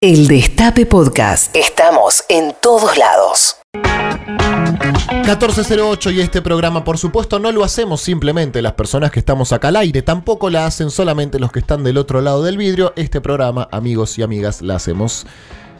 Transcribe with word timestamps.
El 0.00 0.28
Destape 0.28 0.86
Podcast. 0.86 1.56
Estamos 1.56 2.22
en 2.28 2.54
todos 2.62 2.96
lados. 2.96 3.56
1408 3.74 6.12
y 6.12 6.20
este 6.20 6.40
programa, 6.40 6.84
por 6.84 6.98
supuesto, 6.98 7.40
no 7.40 7.50
lo 7.50 7.64
hacemos 7.64 8.00
simplemente 8.00 8.62
las 8.62 8.74
personas 8.74 9.10
que 9.10 9.18
estamos 9.18 9.52
acá 9.52 9.66
al 9.68 9.76
aire, 9.76 10.02
tampoco 10.02 10.50
la 10.50 10.66
hacen 10.66 10.92
solamente 10.92 11.40
los 11.40 11.50
que 11.50 11.58
están 11.58 11.82
del 11.82 11.98
otro 11.98 12.20
lado 12.20 12.44
del 12.44 12.58
vidrio. 12.58 12.92
Este 12.94 13.20
programa, 13.20 13.66
amigos 13.72 14.16
y 14.20 14.22
amigas, 14.22 14.62
la 14.62 14.76
hacemos 14.76 15.26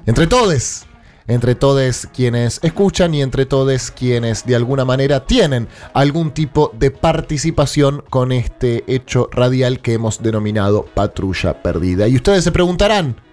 entre 0.05 0.27
todos. 0.27 0.85
Entre 1.29 1.55
todos 1.55 2.09
quienes 2.13 2.59
escuchan 2.65 3.15
y 3.15 3.23
entre 3.23 3.47
todos 3.47 3.93
quienes 3.93 4.45
de 4.45 4.57
alguna 4.57 4.85
manera 4.85 5.27
tienen 5.27 5.69
algún 5.95 6.33
tipo 6.33 6.73
de 6.77 6.91
participación 6.91 8.03
con 8.11 8.33
este 8.33 8.83
hecho 8.89 9.29
radial 9.31 9.81
que 9.81 9.93
hemos 9.93 10.21
denominado 10.21 10.87
Patrulla 10.87 11.63
Perdida. 11.63 12.09
Y 12.09 12.17
ustedes 12.17 12.43
se 12.43 12.51
preguntarán, 12.51 13.28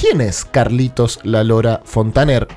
¿quién 0.00 0.20
es 0.20 0.44
Carlitos 0.44 1.20
La 1.22 1.44
Lora 1.44 1.82
Fontaner? 1.84 2.48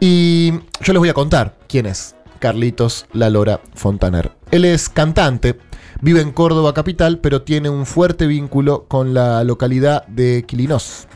Y 0.00 0.52
yo 0.80 0.92
les 0.92 0.98
voy 0.98 1.08
a 1.08 1.14
contar 1.14 1.56
quién 1.68 1.86
es 1.86 2.14
Carlitos 2.38 3.06
La 3.12 3.28
Lora 3.30 3.60
Fontaner. 3.74 4.32
Él 4.50 4.64
es 4.64 4.88
cantante, 4.88 5.58
vive 6.00 6.20
en 6.20 6.32
Córdoba 6.32 6.72
capital, 6.74 7.18
pero 7.18 7.42
tiene 7.42 7.68
un 7.68 7.86
fuerte 7.86 8.26
vínculo 8.26 8.86
con 8.88 9.12
la 9.14 9.44
localidad 9.44 10.06
de 10.06 10.44
Quilinós. 10.46 11.06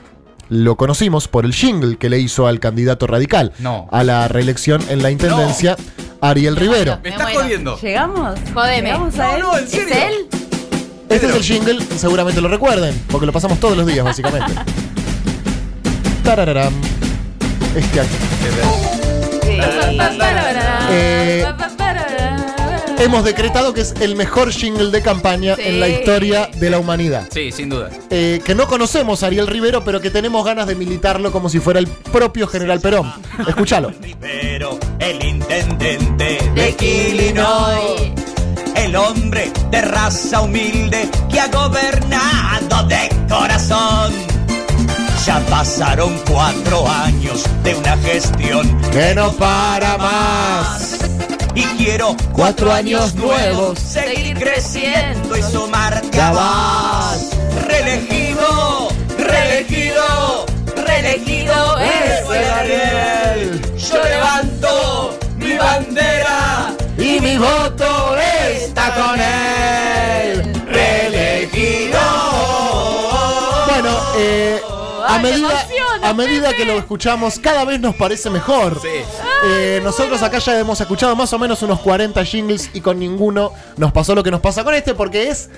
Lo 0.50 0.76
conocimos 0.76 1.26
por 1.26 1.46
el 1.46 1.54
jingle 1.54 1.96
que 1.96 2.10
le 2.10 2.18
hizo 2.20 2.46
al 2.46 2.60
candidato 2.60 3.06
radical 3.06 3.52
No. 3.60 3.88
a 3.90 4.04
la 4.04 4.28
reelección 4.28 4.82
en 4.90 5.02
la 5.02 5.10
intendencia, 5.10 5.76
Ariel 6.20 6.56
Rivero. 6.56 6.98
Me 7.02 7.08
estás 7.08 7.24
muero. 7.24 7.40
jodiendo. 7.40 7.78
¿Llegamos? 7.80 8.38
Jodeme. 8.52 8.88
¿Llegamos 8.90 9.18
a 9.18 9.34
él? 9.36 9.40
no, 9.42 9.56
en 9.56 9.64
¿Es 9.64 9.70
serio. 9.70 9.94
él? 9.94 10.14
Este 11.08 11.26
es 11.28 11.34
el 11.34 11.42
jingle, 11.42 11.84
seguramente 11.96 12.40
lo 12.40 12.48
recuerden, 12.48 12.94
porque 13.10 13.24
lo 13.26 13.32
pasamos 13.32 13.58
todos 13.58 13.76
los 13.76 13.86
días, 13.86 14.04
básicamente. 14.04 14.52
Tarararam. 16.24 16.72
Este 17.76 18.00
aquí. 18.00 18.08
Eh, 20.90 21.44
Hemos 22.98 23.24
decretado 23.24 23.74
que 23.74 23.80
es 23.82 23.92
el 24.00 24.14
mejor 24.16 24.50
jingle 24.52 24.90
de 24.90 25.02
campaña 25.02 25.56
Sí. 25.56 25.62
en 25.66 25.80
la 25.80 25.88
historia 25.88 26.48
de 26.54 26.70
la 26.70 26.78
humanidad. 26.78 27.26
Sí, 27.30 27.50
sin 27.52 27.68
duda. 27.68 27.90
Eh, 28.08 28.40
que 28.44 28.54
no 28.54 28.66
conocemos 28.66 29.22
a 29.22 29.26
Ariel 29.26 29.46
Rivero, 29.48 29.84
pero 29.84 30.00
que 30.00 30.10
tenemos 30.10 30.44
ganas 30.44 30.66
de 30.68 30.74
militarlo 30.76 31.30
como 31.32 31.48
si 31.48 31.58
fuera 31.58 31.80
el 31.80 31.88
propio 31.88 32.46
General 32.46 32.80
Perón. 32.80 33.12
Escúchalo. 33.46 33.92
Rivero, 34.00 34.78
el 35.00 35.22
intendente 35.24 36.38
de 36.54 36.76
Illinois, 36.80 38.12
el 38.76 38.96
hombre 38.96 39.52
de 39.70 39.82
raza 39.82 40.40
humilde 40.40 41.08
que 41.30 41.40
ha 41.40 41.48
gobernado 41.48 42.84
de 42.86 43.08
corazón. 43.28 44.14
Ya 45.24 45.38
pasaron 45.48 46.18
cuatro 46.30 46.86
años 46.88 47.44
de 47.62 47.74
una 47.74 47.96
gestión 47.98 48.78
Que 48.90 49.14
no 49.14 49.32
para 49.32 49.96
más. 49.96 50.98
y 51.54 51.62
quiero 51.78 52.14
Cuatro 52.32 52.70
años 52.72 53.14
nuevos. 53.14 53.78
seguir 53.78 54.38
creciendo 54.38 55.36
y 55.36 55.42
sumar 55.42 56.02
más. 56.14 57.30
Reelegido, 57.66 58.88
reelegido, 59.18 60.46
reelegido 60.84 61.78
es 61.78 62.28
el 62.28 62.50
Ariel. 62.52 63.76
Yo 63.78 64.02
levanto 64.04 65.18
mi 65.38 65.56
bandera 65.56 66.74
Y 66.98 67.20
mi 67.20 67.38
voto 67.38 68.16
está 68.18 68.94
con 68.94 69.18
él. 69.20 70.53
Medida, 75.24 75.68
a 76.02 76.14
medida 76.14 76.54
que 76.54 76.64
lo 76.64 76.74
escuchamos, 76.74 77.38
cada 77.38 77.64
vez 77.64 77.80
nos 77.80 77.94
parece 77.94 78.30
mejor. 78.30 78.80
Sí. 78.80 78.88
Eh, 79.46 79.80
nosotros 79.82 80.22
acá 80.22 80.38
ya 80.38 80.58
hemos 80.58 80.80
escuchado 80.80 81.14
más 81.16 81.32
o 81.32 81.38
menos 81.38 81.62
unos 81.62 81.80
40 81.80 82.24
jingles 82.24 82.70
y 82.72 82.80
con 82.80 82.98
ninguno 82.98 83.52
nos 83.76 83.92
pasó 83.92 84.14
lo 84.14 84.22
que 84.22 84.30
nos 84.30 84.40
pasa 84.40 84.64
con 84.64 84.74
este 84.74 84.94
porque 84.94 85.28
es 85.28 85.50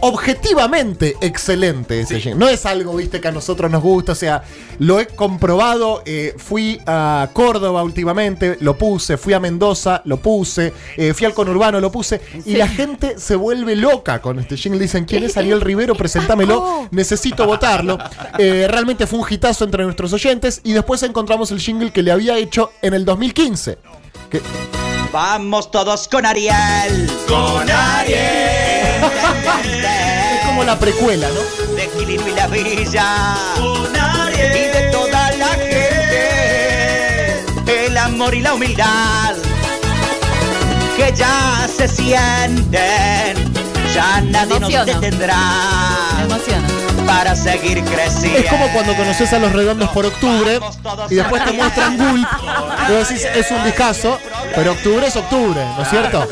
objetivamente 0.00 1.16
excelente 1.20 2.00
ese 2.00 2.20
jingle. 2.20 2.38
No 2.38 2.48
es 2.48 2.66
algo, 2.66 2.94
viste, 2.96 3.20
que 3.20 3.28
a 3.28 3.32
nosotros 3.32 3.70
nos 3.70 3.82
gusta, 3.82 4.12
o 4.12 4.14
sea, 4.14 4.42
lo 4.78 5.00
he 5.00 5.06
comprobado, 5.06 6.02
eh, 6.04 6.34
fui 6.36 6.80
a 6.86 7.30
Córdoba 7.32 7.82
últimamente, 7.82 8.56
lo 8.60 8.76
puse, 8.76 9.16
fui 9.16 9.32
a 9.32 9.40
Mendoza, 9.40 10.02
lo 10.04 10.18
puse, 10.18 10.72
eh, 10.96 11.14
fui 11.14 11.26
al 11.26 11.34
conurbano, 11.34 11.80
lo 11.80 11.90
puse, 11.90 12.20
y 12.44 12.56
la 12.56 12.68
gente 12.68 13.18
se 13.18 13.36
vuelve 13.36 13.76
loca 13.76 14.20
con 14.20 14.38
este 14.38 14.56
jingle. 14.56 14.80
Dicen, 14.80 15.04
¿quién 15.04 15.24
es 15.24 15.36
Ariel 15.36 15.60
Rivero? 15.60 15.94
Presentámelo, 16.06 16.88
necesito 16.90 17.46
votarlo. 17.46 17.98
Eh, 18.38 18.66
realmente 18.68 19.06
fue 19.06 19.18
un 19.18 19.26
hitazo 19.28 19.64
entre 19.64 19.84
nuestros 19.84 20.12
oyentes 20.12 20.60
y 20.62 20.72
después 20.72 21.02
encontramos 21.02 21.50
el 21.52 21.60
jingle 21.60 21.90
que 21.90 22.02
le 22.02 22.10
había 22.10 22.36
hecho 22.36 22.72
en 22.82 22.92
el 22.92 23.04
2015. 23.04 23.78
Que, 24.30 24.42
Vamos 25.12 25.70
todos 25.70 26.08
con 26.08 26.26
Ariel. 26.26 27.10
Con 27.26 27.70
Ariel. 27.70 29.02
es 30.56 30.60
como 30.60 30.64
la 30.64 30.78
precuela, 30.78 31.28
¿no? 31.28 31.74
de 31.74 31.88
Quilino 31.88 32.28
y 32.28 32.32
la 32.32 32.46
Villa. 32.46 33.34
Y 34.32 34.38
de 34.38 34.88
toda 34.90 35.30
la 35.32 35.48
gente. 35.48 37.44
El 37.66 37.96
amor 37.98 38.34
y 38.34 38.40
la 38.40 38.54
humildad. 38.54 39.34
Que 40.96 41.12
ya 41.14 41.68
se 41.68 41.86
sienten. 41.86 43.52
Ya 43.94 44.22
nadie 44.22 44.60
nos. 44.60 44.70
Me 44.70 44.84
detendrá. 44.84 45.36
emociona. 46.22 46.66
Para 47.06 47.36
seguir 47.36 47.84
creciendo. 47.84 48.38
Es 48.38 48.46
como 48.46 48.66
cuando 48.72 48.96
conoces 48.96 49.32
a 49.34 49.38
los 49.38 49.52
redondos 49.52 49.90
por 49.90 50.06
octubre 50.06 50.58
y 51.10 51.16
después 51.16 51.44
te 51.44 51.52
muestran 51.52 51.98
Gulp. 51.98 52.26
Decís, 52.88 53.26
es 53.34 53.50
un 53.50 53.62
discazo, 53.62 54.18
pero 54.54 54.72
octubre 54.72 55.06
es 55.06 55.16
octubre, 55.16 55.62
¿no 55.76 55.82
es 55.82 55.90
cierto? 55.90 56.26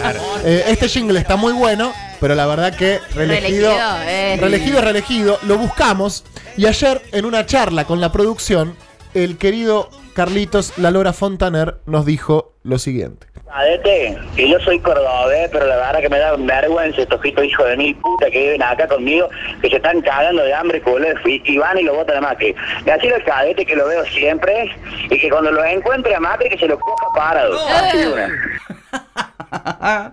Eh, 0.45 0.65
este 0.69 0.89
jingle 0.89 1.21
está 1.21 1.37
muy 1.37 1.53
bueno, 1.53 1.93
pero 2.21 2.35
la 2.35 2.47
verdad 2.47 2.77
que 2.77 3.01
reelegido, 3.15 3.71
Reelegido, 3.71 4.03
eh. 4.07 4.37
reelegido, 4.41 4.79
es 4.79 4.85
reelegido, 4.85 5.39
lo 5.43 5.59
buscamos. 5.59 6.25
Y 6.57 6.67
ayer, 6.67 7.03
en 7.13 7.25
una 7.25 7.47
charla 7.47 7.85
con 7.85 8.01
la 8.01 8.13
producción, 8.13 8.77
el 9.15 9.39
querido 9.39 9.91
Carlitos 10.15 10.79
La 10.79 10.91
Lora 10.91 11.13
Fontaner 11.13 11.77
nos 11.87 12.07
dijo 12.07 12.53
lo 12.63 12.79
siguiente. 12.79 13.27
Cadete, 13.47 14.19
que 14.35 14.49
yo 14.49 14.59
soy 14.61 14.81
cordobés, 14.81 15.49
pero 15.53 15.67
la 15.67 15.77
verdad 15.77 16.01
que 16.01 16.09
me 16.09 16.19
da 16.19 16.35
vergüenza 16.37 17.03
estos 17.03 17.25
hijitos 17.25 17.45
hijos 17.45 17.69
de 17.69 17.77
mil 17.77 17.95
puta 17.97 18.29
que 18.29 18.43
viven 18.43 18.63
acá 18.63 18.89
conmigo, 18.89 19.29
que 19.63 19.71
se 19.71 19.77
están 19.77 20.01
cagando 20.01 20.43
de 20.43 20.53
hambre, 20.53 20.83
culo, 20.83 21.07
y, 21.25 21.41
y 21.45 21.59
van 21.59 21.79
y 21.79 21.83
lo 21.83 21.95
botan 21.95 22.17
a 22.17 22.21
Macri. 22.21 22.55
Le 22.85 22.93
así 22.93 23.07
el 23.07 23.23
cadete 23.23 23.65
que 23.65 23.77
lo 23.77 23.87
veo 23.87 24.05
siempre, 24.07 24.75
y 25.09 25.19
que 25.19 25.31
cuando 25.31 25.53
lo 25.53 25.65
encuentre 25.65 26.17
a 26.17 26.21
Macri 26.21 26.49
que 26.49 26.59
se 26.59 26.67
lo 26.67 26.79
coja 26.81 27.07
parado. 27.15 27.57
Así 27.69 27.99
de 27.99 28.09
una. 28.09 28.29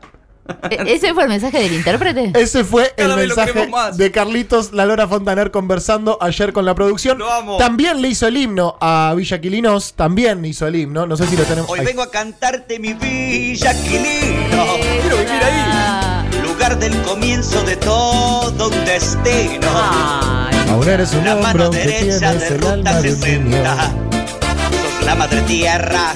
¿E- 0.69 0.93
¿Ese 0.95 1.13
fue 1.13 1.23
el 1.23 1.29
mensaje 1.29 1.59
del 1.59 1.73
intérprete? 1.73 2.31
Ese 2.39 2.63
fue 2.63 2.93
el 2.97 3.15
mensaje 3.15 3.69
de 3.95 4.11
Carlitos 4.11 4.71
La 4.73 4.85
Lora 4.85 5.07
Fontaner 5.07 5.51
conversando 5.51 6.17
ayer 6.21 6.53
con 6.53 6.65
la 6.65 6.75
producción. 6.75 7.17
Lo 7.17 7.31
amo. 7.31 7.57
También 7.57 8.01
le 8.01 8.09
hizo 8.09 8.27
el 8.27 8.37
himno 8.37 8.77
a 8.81 9.13
Villa 9.15 9.39
Quilinos, 9.41 9.93
también 9.95 10.43
hizo 10.45 10.67
el 10.67 10.75
himno, 10.75 11.05
no 11.05 11.15
sé 11.17 11.27
si 11.27 11.35
lo 11.37 11.43
tenemos. 11.43 11.69
Hoy 11.69 11.79
ahí. 11.79 11.85
vengo 11.85 12.01
a 12.03 12.11
cantarte 12.11 12.79
mi 12.79 12.93
Villa 12.93 13.73
Quilino. 13.81 14.65
Quiero 15.01 15.17
vivir 15.17 15.43
ahí. 15.43 15.63
Ah. 15.73 16.25
Lugar 16.43 16.77
del 16.79 16.95
comienzo 17.03 17.61
de 17.63 17.75
todo 17.77 18.69
un 18.69 18.85
destino. 18.85 19.67
Ay. 19.73 20.55
Aún 20.69 20.87
eres 20.87 21.13
un 21.13 21.25
La 21.25 21.35
mano 21.35 21.69
derecha 21.69 21.99
tienes 21.99 22.39
de 22.39 22.47
el 22.47 22.61
ruta 22.61 22.73
alma 22.73 22.93
de 23.01 23.09
un 23.13 23.19
60. 23.19 23.49
niño. 23.49 23.63
Sos 23.65 25.05
la 25.05 25.15
madre 25.15 25.41
tierra 25.41 26.13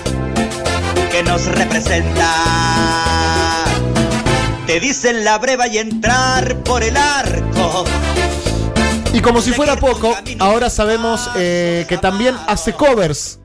que 1.11 1.23
nos 1.23 1.45
representa. 1.45 2.31
Te 4.67 4.79
dicen 4.79 5.23
la 5.23 5.37
breva 5.37 5.67
y 5.67 5.77
entrar 5.77 6.63
por 6.63 6.81
el 6.81 6.97
arco. 6.97 7.85
Y 9.13 9.21
como 9.21 9.39
si 9.39 9.51
fuera 9.51 9.75
poco, 9.75 10.17
ahora 10.39 10.71
sabemos 10.71 11.29
eh, 11.35 11.85
que 11.87 11.97
también 11.97 12.35
hace 12.47 12.73
covers. 12.73 13.39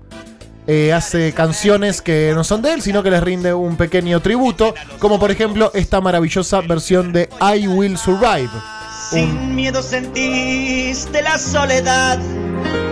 Eh, 0.67 0.93
hace 0.93 1.33
canciones 1.33 2.00
que 2.00 2.33
no 2.35 2.43
son 2.43 2.62
de 2.62 2.73
él, 2.73 2.83
sino 2.83 3.03
que 3.03 3.11
les 3.11 3.23
rinde 3.23 3.53
un 3.53 3.77
pequeño 3.77 4.21
tributo, 4.21 4.75
como 4.99 5.19
por 5.19 5.31
ejemplo 5.31 5.71
esta 5.75 6.00
maravillosa 6.00 6.61
versión 6.61 7.12
de 7.12 7.29
I 7.41 7.67
Will 7.67 7.99
Survive. 7.99 8.50
Sin 9.11 9.55
miedo 9.55 9.83
sentiste 9.83 11.23
la 11.23 11.39
soledad, 11.39 12.19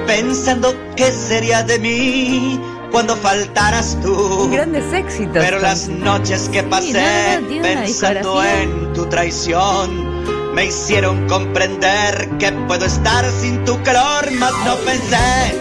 pensando 0.06 0.75
qué 0.97 1.12
sería 1.12 1.62
de 1.62 1.79
mí 1.79 2.61
cuando 2.90 3.17
faltaras 3.17 3.96
tú. 4.02 4.49
Grandes 4.50 4.93
éxitos. 4.93 5.43
Pero 5.43 5.58
las 5.61 5.88
noches 5.88 6.49
que 6.49 6.62
pasé 6.62 7.40
pensando 7.62 8.43
en 8.44 8.93
tu 8.93 9.06
traición 9.06 10.55
me 10.55 10.67
hicieron 10.67 11.29
comprender 11.29 12.29
que 12.38 12.50
puedo 12.67 12.85
estar 12.87 13.25
sin 13.40 13.64
tu 13.64 13.81
calor, 13.82 14.29
mas 14.38 14.52
no 14.64 14.75
pensé 14.76 15.61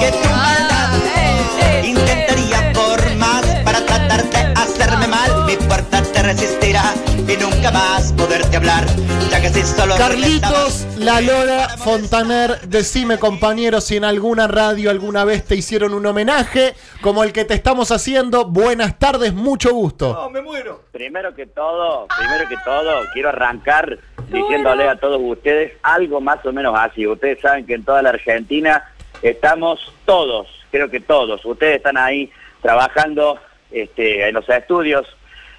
que 0.00 0.10
tu 0.10 0.28
maldad 0.28 0.94
eh, 1.16 1.36
eh, 1.62 1.86
intentaría 1.86 2.45
que 9.52 9.52
si 9.52 9.62
solo 9.62 9.94
Carlitos, 9.96 10.86
La 10.98 11.20
Lora, 11.20 11.68
Fontaner, 11.68 12.60
decime 12.62 13.18
compañero 13.18 13.80
si 13.80 13.96
en 13.96 14.04
alguna 14.04 14.48
radio 14.48 14.90
alguna 14.90 15.24
vez 15.24 15.44
te 15.44 15.54
hicieron 15.54 15.94
un 15.94 16.04
homenaje 16.04 16.74
como 17.00 17.22
el 17.22 17.32
que 17.32 17.44
te 17.44 17.54
estamos 17.54 17.92
haciendo. 17.92 18.46
Buenas 18.46 18.98
tardes, 18.98 19.34
mucho 19.34 19.72
gusto. 19.72 20.30
Primero 20.90 21.34
que 21.34 21.46
todo, 21.46 22.08
primero 22.18 22.48
que 22.48 22.56
todo, 22.64 23.02
quiero 23.12 23.28
arrancar 23.28 23.98
diciéndole 24.30 24.88
a 24.88 24.96
todos 24.96 25.20
ustedes 25.22 25.74
algo 25.82 26.20
más 26.20 26.44
o 26.44 26.52
menos 26.52 26.74
así. 26.76 27.06
Ustedes 27.06 27.40
saben 27.40 27.66
que 27.66 27.74
en 27.74 27.84
toda 27.84 28.02
la 28.02 28.10
Argentina 28.10 28.90
estamos 29.22 29.92
todos, 30.06 30.48
creo 30.70 30.90
que 30.90 31.00
todos, 31.00 31.44
ustedes 31.44 31.76
están 31.76 31.98
ahí 31.98 32.32
trabajando 32.62 33.38
este, 33.70 34.28
en 34.28 34.34
los 34.34 34.48
estudios 34.48 35.06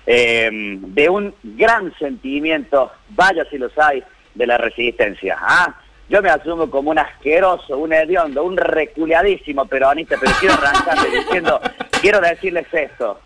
eh, 0.09 0.50
de 0.51 1.09
un 1.09 1.36
gran 1.44 1.94
sentimiento, 2.00 2.92
vaya 3.09 3.44
si 3.50 3.57
los 3.57 3.77
hay, 3.77 4.01
de 4.33 4.48
la 4.48 4.57
resistencia. 4.57 5.38
¿ah? 5.39 5.75
Yo 6.07 6.21
me 6.21 6.30
asumo 6.30 6.69
como 6.69 6.92
un 6.92 7.00
asqueroso, 7.00 7.77
un 7.77 7.92
hediondo, 7.92 8.45
un 8.45 8.56
reculeadísimo 8.56 9.65
peronista, 9.65 10.15
pero 10.19 10.31
quiero 10.39 10.56
arrancarle 10.56 11.09
diciendo, 11.19 11.59
quiero 12.01 12.21
decirles 12.21 12.68
esto. 12.71 13.19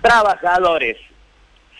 Trabajadores, 0.00 0.96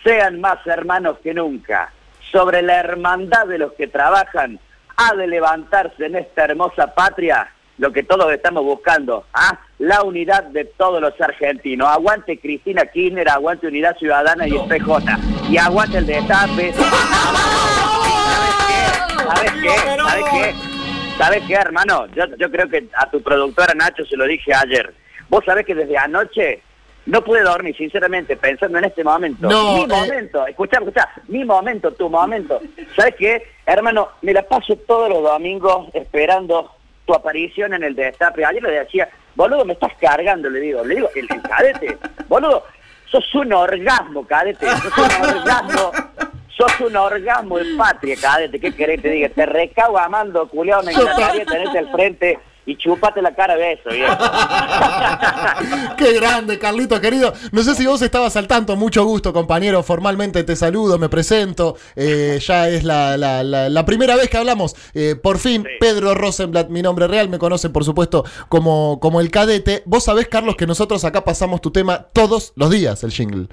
sean 0.03 0.41
más 0.41 0.65
hermanos 0.67 1.19
que 1.23 1.33
nunca. 1.33 1.93
Sobre 2.29 2.61
la 2.61 2.79
hermandad 2.79 3.47
de 3.47 3.59
los 3.59 3.71
que 3.73 3.87
trabajan, 3.87 4.59
ha 4.97 5.15
de 5.15 5.27
levantarse 5.27 6.05
en 6.05 6.15
esta 6.15 6.43
hermosa 6.43 6.93
patria 6.93 7.49
lo 7.77 7.91
que 7.91 8.03
todos 8.03 8.31
estamos 8.31 8.63
buscando, 8.63 9.25
¿ah? 9.33 9.59
la 9.79 10.03
unidad 10.03 10.43
de 10.43 10.65
todos 10.65 11.01
los 11.01 11.19
argentinos. 11.19 11.87
Aguante 11.87 12.37
Cristina 12.37 12.85
Kirchner, 12.85 13.27
aguante 13.29 13.67
Unidad 13.67 13.97
Ciudadana 13.97 14.47
y 14.47 14.51
PJ. 14.51 15.19
Y 15.49 15.57
aguante 15.57 15.97
el 15.97 16.05
destape. 16.05 16.73
¿Sabes 19.23 19.51
qué? 19.61 19.69
¿Sabes 19.97 20.25
qué? 20.31 20.53
¿Sabes 21.17 21.43
qué, 21.47 21.53
hermano? 21.53 22.07
Yo, 22.15 22.25
yo 22.37 22.51
creo 22.51 22.69
que 22.69 22.87
a 22.95 23.09
tu 23.09 23.21
productora 23.21 23.73
Nacho 23.73 24.05
se 24.05 24.17
lo 24.17 24.25
dije 24.25 24.53
ayer. 24.53 24.93
Vos 25.29 25.43
sabés 25.45 25.65
que 25.65 25.75
desde 25.75 25.97
anoche 25.97 26.61
no 27.05 27.23
pude 27.23 27.41
dormir, 27.41 27.75
sinceramente, 27.75 28.37
pensando 28.37 28.77
en 28.77 28.85
este 28.85 29.03
momento. 29.03 29.47
No, 29.49 29.75
mi 29.75 29.83
eh. 29.83 29.87
momento, 29.87 30.47
escuchá, 30.47 30.77
escuchá, 30.77 31.09
mi 31.27 31.43
momento, 31.43 31.91
tu 31.91 32.09
momento. 32.09 32.61
¿Sabes 32.95 33.15
qué? 33.17 33.43
Hermano, 33.65 34.09
me 34.21 34.33
la 34.33 34.43
paso 34.43 34.75
todos 34.87 35.09
los 35.09 35.23
domingos 35.23 35.89
esperando 35.93 36.71
tu 37.05 37.13
aparición 37.13 37.73
en 37.73 37.83
el 37.83 37.95
destape. 37.95 38.45
Ayer 38.45 38.63
le 38.63 38.71
decía, 38.71 39.09
boludo, 39.35 39.65
me 39.65 39.73
estás 39.73 39.93
cargando, 39.99 40.49
le 40.49 40.59
digo, 40.59 40.83
le 40.83 40.95
digo, 40.95 41.09
el, 41.15 41.27
el 41.29 41.41
cadete, 41.41 41.97
boludo, 42.27 42.65
sos 43.05 43.35
un 43.35 43.53
orgasmo, 43.53 44.25
cadete, 44.25 44.65
sos 44.65 44.97
un 44.97 45.29
orgasmo, 45.29 45.91
sos 46.49 46.79
un 46.79 46.95
orgasmo 46.95 47.57
de 47.57 47.75
patria, 47.75 48.15
cadete, 48.21 48.59
¿qué 48.59 48.73
querés 48.73 48.97
que 48.97 49.01
te 49.03 49.09
diga? 49.09 49.29
Te 49.29 49.45
recago 49.45 49.97
amando, 49.97 50.47
culiao, 50.47 50.83
me 50.83 50.91
encantaría 50.91 51.45
tenerte 51.45 51.79
al 51.79 51.91
frente 51.91 52.39
y 52.65 52.77
chupate 52.77 53.21
la 53.21 53.33
cara 53.35 53.55
de 53.55 53.73
eso, 53.73 53.89
viejo. 53.89 54.15
Qué 55.97 56.13
grande, 56.13 56.57
Carlito, 56.59 56.99
querido. 57.01 57.33
No 57.51 57.61
sé 57.63 57.75
si 57.75 57.85
vos 57.85 58.01
estabas 58.01 58.35
al 58.35 58.47
tanto. 58.47 58.75
Mucho 58.75 59.03
gusto, 59.05 59.33
compañero. 59.33 59.83
Formalmente 59.83 60.43
te 60.43 60.55
saludo, 60.55 60.97
me 60.97 61.09
presento. 61.09 61.75
Eh, 61.95 62.39
ya 62.45 62.69
es 62.69 62.83
la, 62.83 63.17
la- 63.17 63.43
la- 63.43 63.69
la 63.69 63.85
primera 63.85 64.15
vez 64.15 64.29
que 64.29 64.37
hablamos. 64.37 64.75
Eh, 64.93 65.15
por 65.21 65.37
fin, 65.39 65.63
Sí. 65.63 65.69
Pedro 65.79 66.13
Rosenblatt, 66.15 66.69
mi 66.69 66.81
nombre 66.81 67.07
real. 67.07 67.29
Me 67.29 67.37
conocen, 67.39 67.71
por 67.71 67.83
supuesto, 67.85 68.25
como, 68.49 68.99
como 68.99 69.21
el 69.21 69.29
cadete. 69.31 69.83
Vos 69.85 70.03
sabés, 70.05 70.27
Carlos, 70.27 70.55
que 70.55 70.67
nosotros 70.67 71.03
acá 71.05 71.23
pasamos 71.23 71.61
tu 71.61 71.71
tema 71.71 72.07
todos 72.13 72.53
los 72.55 72.69
días, 72.69 73.03
el 73.03 73.11
jingle. 73.11 73.47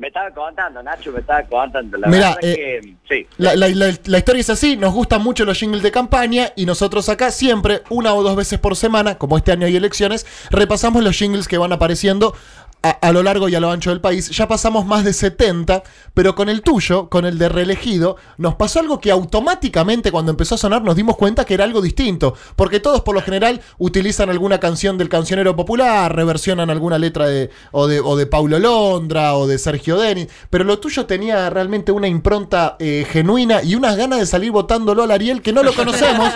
Me 0.00 0.08
estaba 0.08 0.30
contando, 0.30 0.82
Nacho, 0.82 1.12
me 1.12 1.20
estaba 1.20 1.42
contando. 1.42 1.98
La 1.98 2.08
Mirá, 2.08 2.34
verdad 2.36 2.38
es 2.42 2.56
eh, 2.56 2.80
que, 2.80 2.96
sí. 3.08 3.26
La, 3.36 3.54
la- 3.54 3.68
la- 3.68 3.94
la 4.06 4.18
historia 4.18 4.40
es 4.40 4.48
así, 4.50 4.76
nos 4.76 4.94
gustan 4.94 5.22
mucho 5.22 5.44
los 5.44 5.58
jingles 5.58 5.82
de 5.82 5.90
campaña 5.92 6.52
y 6.56 6.64
nosotros 6.64 7.08
acá 7.10 7.30
siempre, 7.30 7.82
una 7.90 8.14
o 8.14 8.22
dos 8.22 8.34
veces 8.34 8.58
por 8.58 8.76
semana, 8.76 9.18
como 9.18 9.36
este 9.36 9.52
año 9.52 9.66
hay 9.66 9.76
elecciones, 9.76 10.26
repasamos 10.50 11.04
los 11.04 11.16
jingles 11.16 11.46
que 11.46 11.58
van 11.58 11.72
apareciendo 11.74 12.34
a, 12.82 13.12
lo 13.12 13.22
largo 13.22 13.48
y 13.48 13.54
a 13.54 13.60
lo 13.60 13.70
ancho 13.70 13.90
del 13.90 14.00
país. 14.00 14.30
Ya 14.30 14.48
pasamos 14.48 14.86
más 14.86 15.04
de 15.04 15.12
70, 15.12 15.82
pero 16.14 16.34
con 16.34 16.48
el 16.48 16.62
tuyo, 16.62 17.08
con 17.08 17.26
el 17.26 17.38
de 17.38 17.48
reelegido, 17.48 18.16
nos 18.38 18.54
pasó 18.54 18.80
algo 18.80 19.00
que 19.00 19.10
automáticamente 19.10 20.10
cuando 20.10 20.30
empezó 20.30 20.54
a 20.54 20.58
sonar 20.58 20.82
nos 20.82 20.96
dimos 20.96 21.16
cuenta 21.16 21.44
que 21.44 21.54
era 21.54 21.64
algo 21.64 21.82
distinto, 21.82 22.34
porque 22.56 22.80
todos 22.80 23.02
por 23.02 23.14
lo 23.14 23.22
general 23.22 23.60
utilizan 23.78 24.30
alguna 24.30 24.58
canción 24.58 24.96
del 24.96 25.08
cancionero 25.08 25.54
popular, 25.56 26.14
reversionan 26.14 26.70
alguna 26.70 26.98
letra 26.98 27.26
de 27.26 27.50
o 27.72 27.86
de, 27.86 28.00
o 28.00 28.16
de 28.16 28.26
Paulo 28.26 28.58
Londra 28.58 29.34
o 29.34 29.46
de 29.46 29.58
Sergio 29.58 29.98
Denis, 29.98 30.28
pero 30.48 30.64
lo 30.64 30.78
tuyo 30.78 31.06
tenía 31.06 31.50
realmente 31.50 31.92
una 31.92 32.08
impronta 32.08 32.76
eh, 32.78 33.06
genuina 33.10 33.62
y 33.62 33.74
unas 33.74 33.96
ganas 33.96 34.20
de 34.20 34.26
salir 34.26 34.52
votándolo 34.52 35.02
al 35.02 35.10
Ariel 35.10 35.42
que 35.42 35.52
no 35.52 35.62
lo 35.62 35.74
conocemos. 35.74 36.32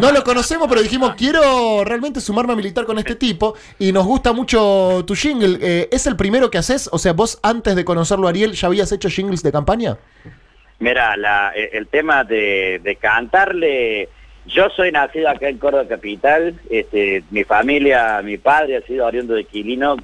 No 0.00 0.12
lo 0.12 0.24
conocemos, 0.24 0.68
pero 0.68 0.82
dijimos, 0.82 1.14
quiero 1.16 1.84
realmente 1.84 2.20
sumarme 2.20 2.52
a 2.52 2.56
militar 2.56 2.84
con 2.86 2.98
este 2.98 3.16
tipo 3.16 3.54
y 3.78 3.92
nos 3.92 4.06
gusta 4.06 4.32
mucho 4.32 5.04
tu 5.06 5.14
jingle. 5.30 5.58
Eh, 5.62 5.88
¿Es 5.92 6.06
el 6.06 6.16
primero 6.16 6.50
que 6.50 6.58
haces? 6.58 6.88
O 6.92 6.98
sea, 6.98 7.12
vos 7.12 7.38
antes 7.42 7.74
de 7.76 7.84
conocerlo 7.84 8.26
a 8.26 8.30
Ariel 8.30 8.52
ya 8.52 8.66
habías 8.68 8.90
hecho 8.92 9.08
jingles 9.08 9.42
de 9.42 9.52
campaña. 9.52 9.96
Mira, 10.78 11.16
la- 11.16 11.52
eh, 11.54 11.70
el 11.74 11.86
tema 11.88 12.24
de, 12.24 12.80
de 12.82 12.96
cantarle, 12.96 14.08
yo 14.46 14.68
soy 14.70 14.90
nacido 14.92 15.28
acá 15.28 15.48
en 15.48 15.58
Córdoba 15.58 15.86
Capital, 15.88 16.58
este, 16.70 17.22
mi 17.30 17.44
familia, 17.44 18.20
mi 18.22 18.38
padre 18.38 18.78
ha 18.78 18.82
sido 18.82 19.06
oriundo 19.06 19.34
de 19.34 19.44
Quilino, 19.44 19.96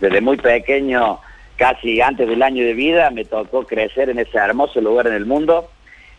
desde 0.00 0.20
muy 0.20 0.36
pequeño, 0.36 1.18
casi 1.56 2.00
antes 2.00 2.28
del 2.28 2.42
año 2.42 2.64
de 2.64 2.74
vida, 2.74 3.10
me 3.10 3.24
tocó 3.24 3.66
crecer 3.66 4.10
en 4.10 4.18
ese 4.18 4.36
hermoso 4.38 4.80
lugar 4.80 5.06
en 5.06 5.14
el 5.14 5.24
mundo, 5.26 5.70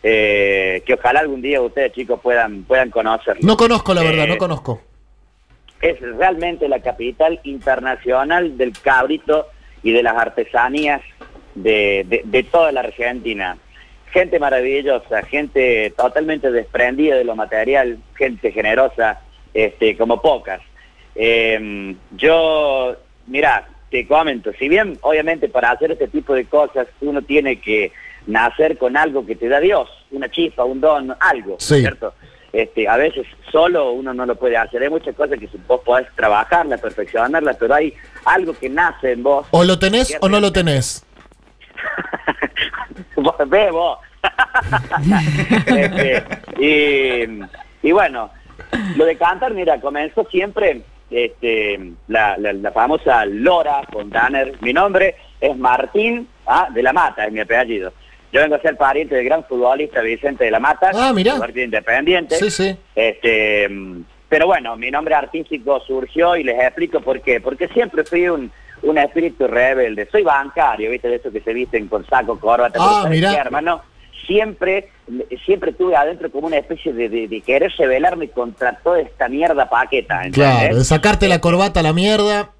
eh, 0.02 0.82
que 0.84 0.94
ojalá 0.94 1.20
algún 1.20 1.40
día 1.40 1.60
ustedes 1.62 1.92
chicos 1.92 2.20
puedan, 2.20 2.64
puedan 2.64 2.90
conocerlo. 2.90 3.40
No 3.46 3.56
conozco, 3.56 3.94
la 3.94 4.02
verdad, 4.02 4.24
Eh, 4.24 4.28
no 4.28 4.36
conozco. 4.38 4.82
Es 5.84 6.00
realmente 6.00 6.66
la 6.68 6.80
capital 6.80 7.40
internacional 7.44 8.56
del 8.56 8.72
cabrito 8.72 9.48
y 9.82 9.92
de 9.92 10.02
las 10.02 10.16
artesanías 10.16 11.02
de, 11.54 12.04
de- 12.08 12.22
de 12.24 12.42
toda 12.42 12.72
la 12.72 12.80
Argentina. 12.80 13.58
Gente 14.10 14.38
maravillosa, 14.38 15.22
gente 15.24 15.92
totalmente 15.96 16.50
desprendida 16.50 17.16
de 17.16 17.24
lo 17.24 17.36
material, 17.36 17.98
gente 18.16 18.50
generosa, 18.52 19.20
este, 19.52 19.96
como 19.96 20.22
pocas. 20.22 20.60
Eh, 21.16 21.94
yo, 22.16 22.96
mira, 23.26 23.68
te 23.90 24.06
comento, 24.06 24.52
si 24.58 24.68
bien 24.68 24.98
obviamente 25.02 25.48
para 25.48 25.70
hacer 25.72 25.92
este 25.92 26.08
tipo 26.08 26.34
de 26.34 26.46
cosas 26.46 26.86
uno 27.02 27.22
tiene 27.22 27.60
que 27.60 27.92
nacer 28.26 28.78
con 28.78 28.96
algo 28.96 29.24
que 29.26 29.36
te 29.36 29.48
da 29.48 29.60
Dios, 29.60 29.88
una 30.10 30.30
chispa, 30.30 30.64
un 30.64 30.80
don, 30.80 31.14
algo, 31.20 31.56
Sí. 31.60 31.80
¿cierto? 31.80 32.14
Este, 32.54 32.86
a 32.88 32.96
veces 32.96 33.26
solo 33.50 33.90
uno 33.90 34.14
no 34.14 34.24
lo 34.26 34.36
puede 34.36 34.56
hacer. 34.56 34.80
Hay 34.82 34.88
muchas 34.88 35.14
cosas 35.16 35.38
que 35.40 35.48
vos 35.66 35.80
podés 35.84 36.06
trabajarlas, 36.14 36.80
perfeccionarlas, 36.80 37.56
pero 37.58 37.74
hay 37.74 37.92
algo 38.24 38.54
que 38.56 38.68
nace 38.70 39.10
en 39.12 39.24
vos. 39.24 39.46
O 39.50 39.64
lo 39.64 39.76
tenés 39.78 40.16
o 40.20 40.28
no 40.28 40.38
lo 40.38 40.52
tenés. 40.52 41.04
Ve 43.48 43.70
vos. 43.72 43.98
Este, 45.66 46.24
y, 46.58 47.88
y 47.88 47.92
bueno, 47.92 48.30
lo 48.96 49.04
de 49.04 49.16
cantar, 49.16 49.52
mira, 49.52 49.80
comenzó 49.80 50.24
siempre 50.30 50.82
este, 51.10 51.92
la, 52.08 52.36
la- 52.38 52.52
la 52.52 52.72
famosa 52.72 53.26
Lora 53.26 53.82
Fontaner. 53.92 54.54
Mi 54.62 54.72
nombre 54.72 55.16
es 55.40 55.56
Martín 55.58 56.28
ah, 56.46 56.68
de 56.72 56.82
la 56.82 56.92
Mata, 56.92 57.26
es 57.26 57.32
mi 57.32 57.40
apellido. 57.40 57.92
Yo 58.34 58.40
vengo 58.40 58.56
a 58.56 58.60
ser 58.60 58.76
pariente 58.76 59.14
del 59.14 59.24
gran 59.26 59.44
futbolista 59.44 60.00
Vicente 60.00 60.42
de 60.44 60.50
la 60.50 60.58
Mata, 60.58 60.90
Ah, 60.92 61.12
mirá. 61.14 61.38
de 61.38 61.62
independiente. 61.64 62.34
Sí, 62.34 62.50
sí. 62.50 62.76
Este, 62.96 63.68
pero 64.28 64.46
bueno, 64.46 64.76
mi 64.76 64.90
nombre 64.90 65.14
artístico 65.14 65.78
surgió 65.86 66.34
y 66.34 66.42
les 66.42 66.58
explico 66.60 67.00
por 67.00 67.20
qué. 67.20 67.40
Porque 67.40 67.68
siempre 67.68 68.02
fui 68.02 68.28
un, 68.28 68.50
un 68.82 68.98
espíritu 68.98 69.46
rebelde. 69.46 70.08
Soy 70.10 70.24
bancario, 70.24 70.90
¿viste? 70.90 71.08
De 71.08 71.16
esos 71.16 71.32
que 71.32 71.40
se 71.42 71.52
visten 71.52 71.86
con 71.86 72.04
saco, 72.08 72.40
corbata. 72.40 72.76
Ah, 72.80 72.86
pero 72.88 73.02
¿sabes 73.04 73.10
mirá. 73.20 73.30
qué, 73.34 73.36
hermano? 73.40 73.82
Siempre, 74.26 74.88
siempre 75.44 75.72
tuve 75.72 75.94
adentro 75.94 76.30
como 76.30 76.46
una 76.46 76.56
especie 76.56 76.92
de, 76.92 77.08
de, 77.10 77.28
de 77.28 77.40
querer 77.42 77.70
rebelarme 77.78 78.28
contra 78.30 78.74
toda 78.78 79.00
esta 79.00 79.28
mierda 79.28 79.68
paqueta. 79.68 80.24
¿entendés? 80.24 80.34
Claro, 80.58 80.76
de 80.76 80.84
sacarte 80.84 81.28
la 81.28 81.40
corbata 81.40 81.80
a 81.80 81.82
la 81.84 81.92
mierda. 81.92 82.50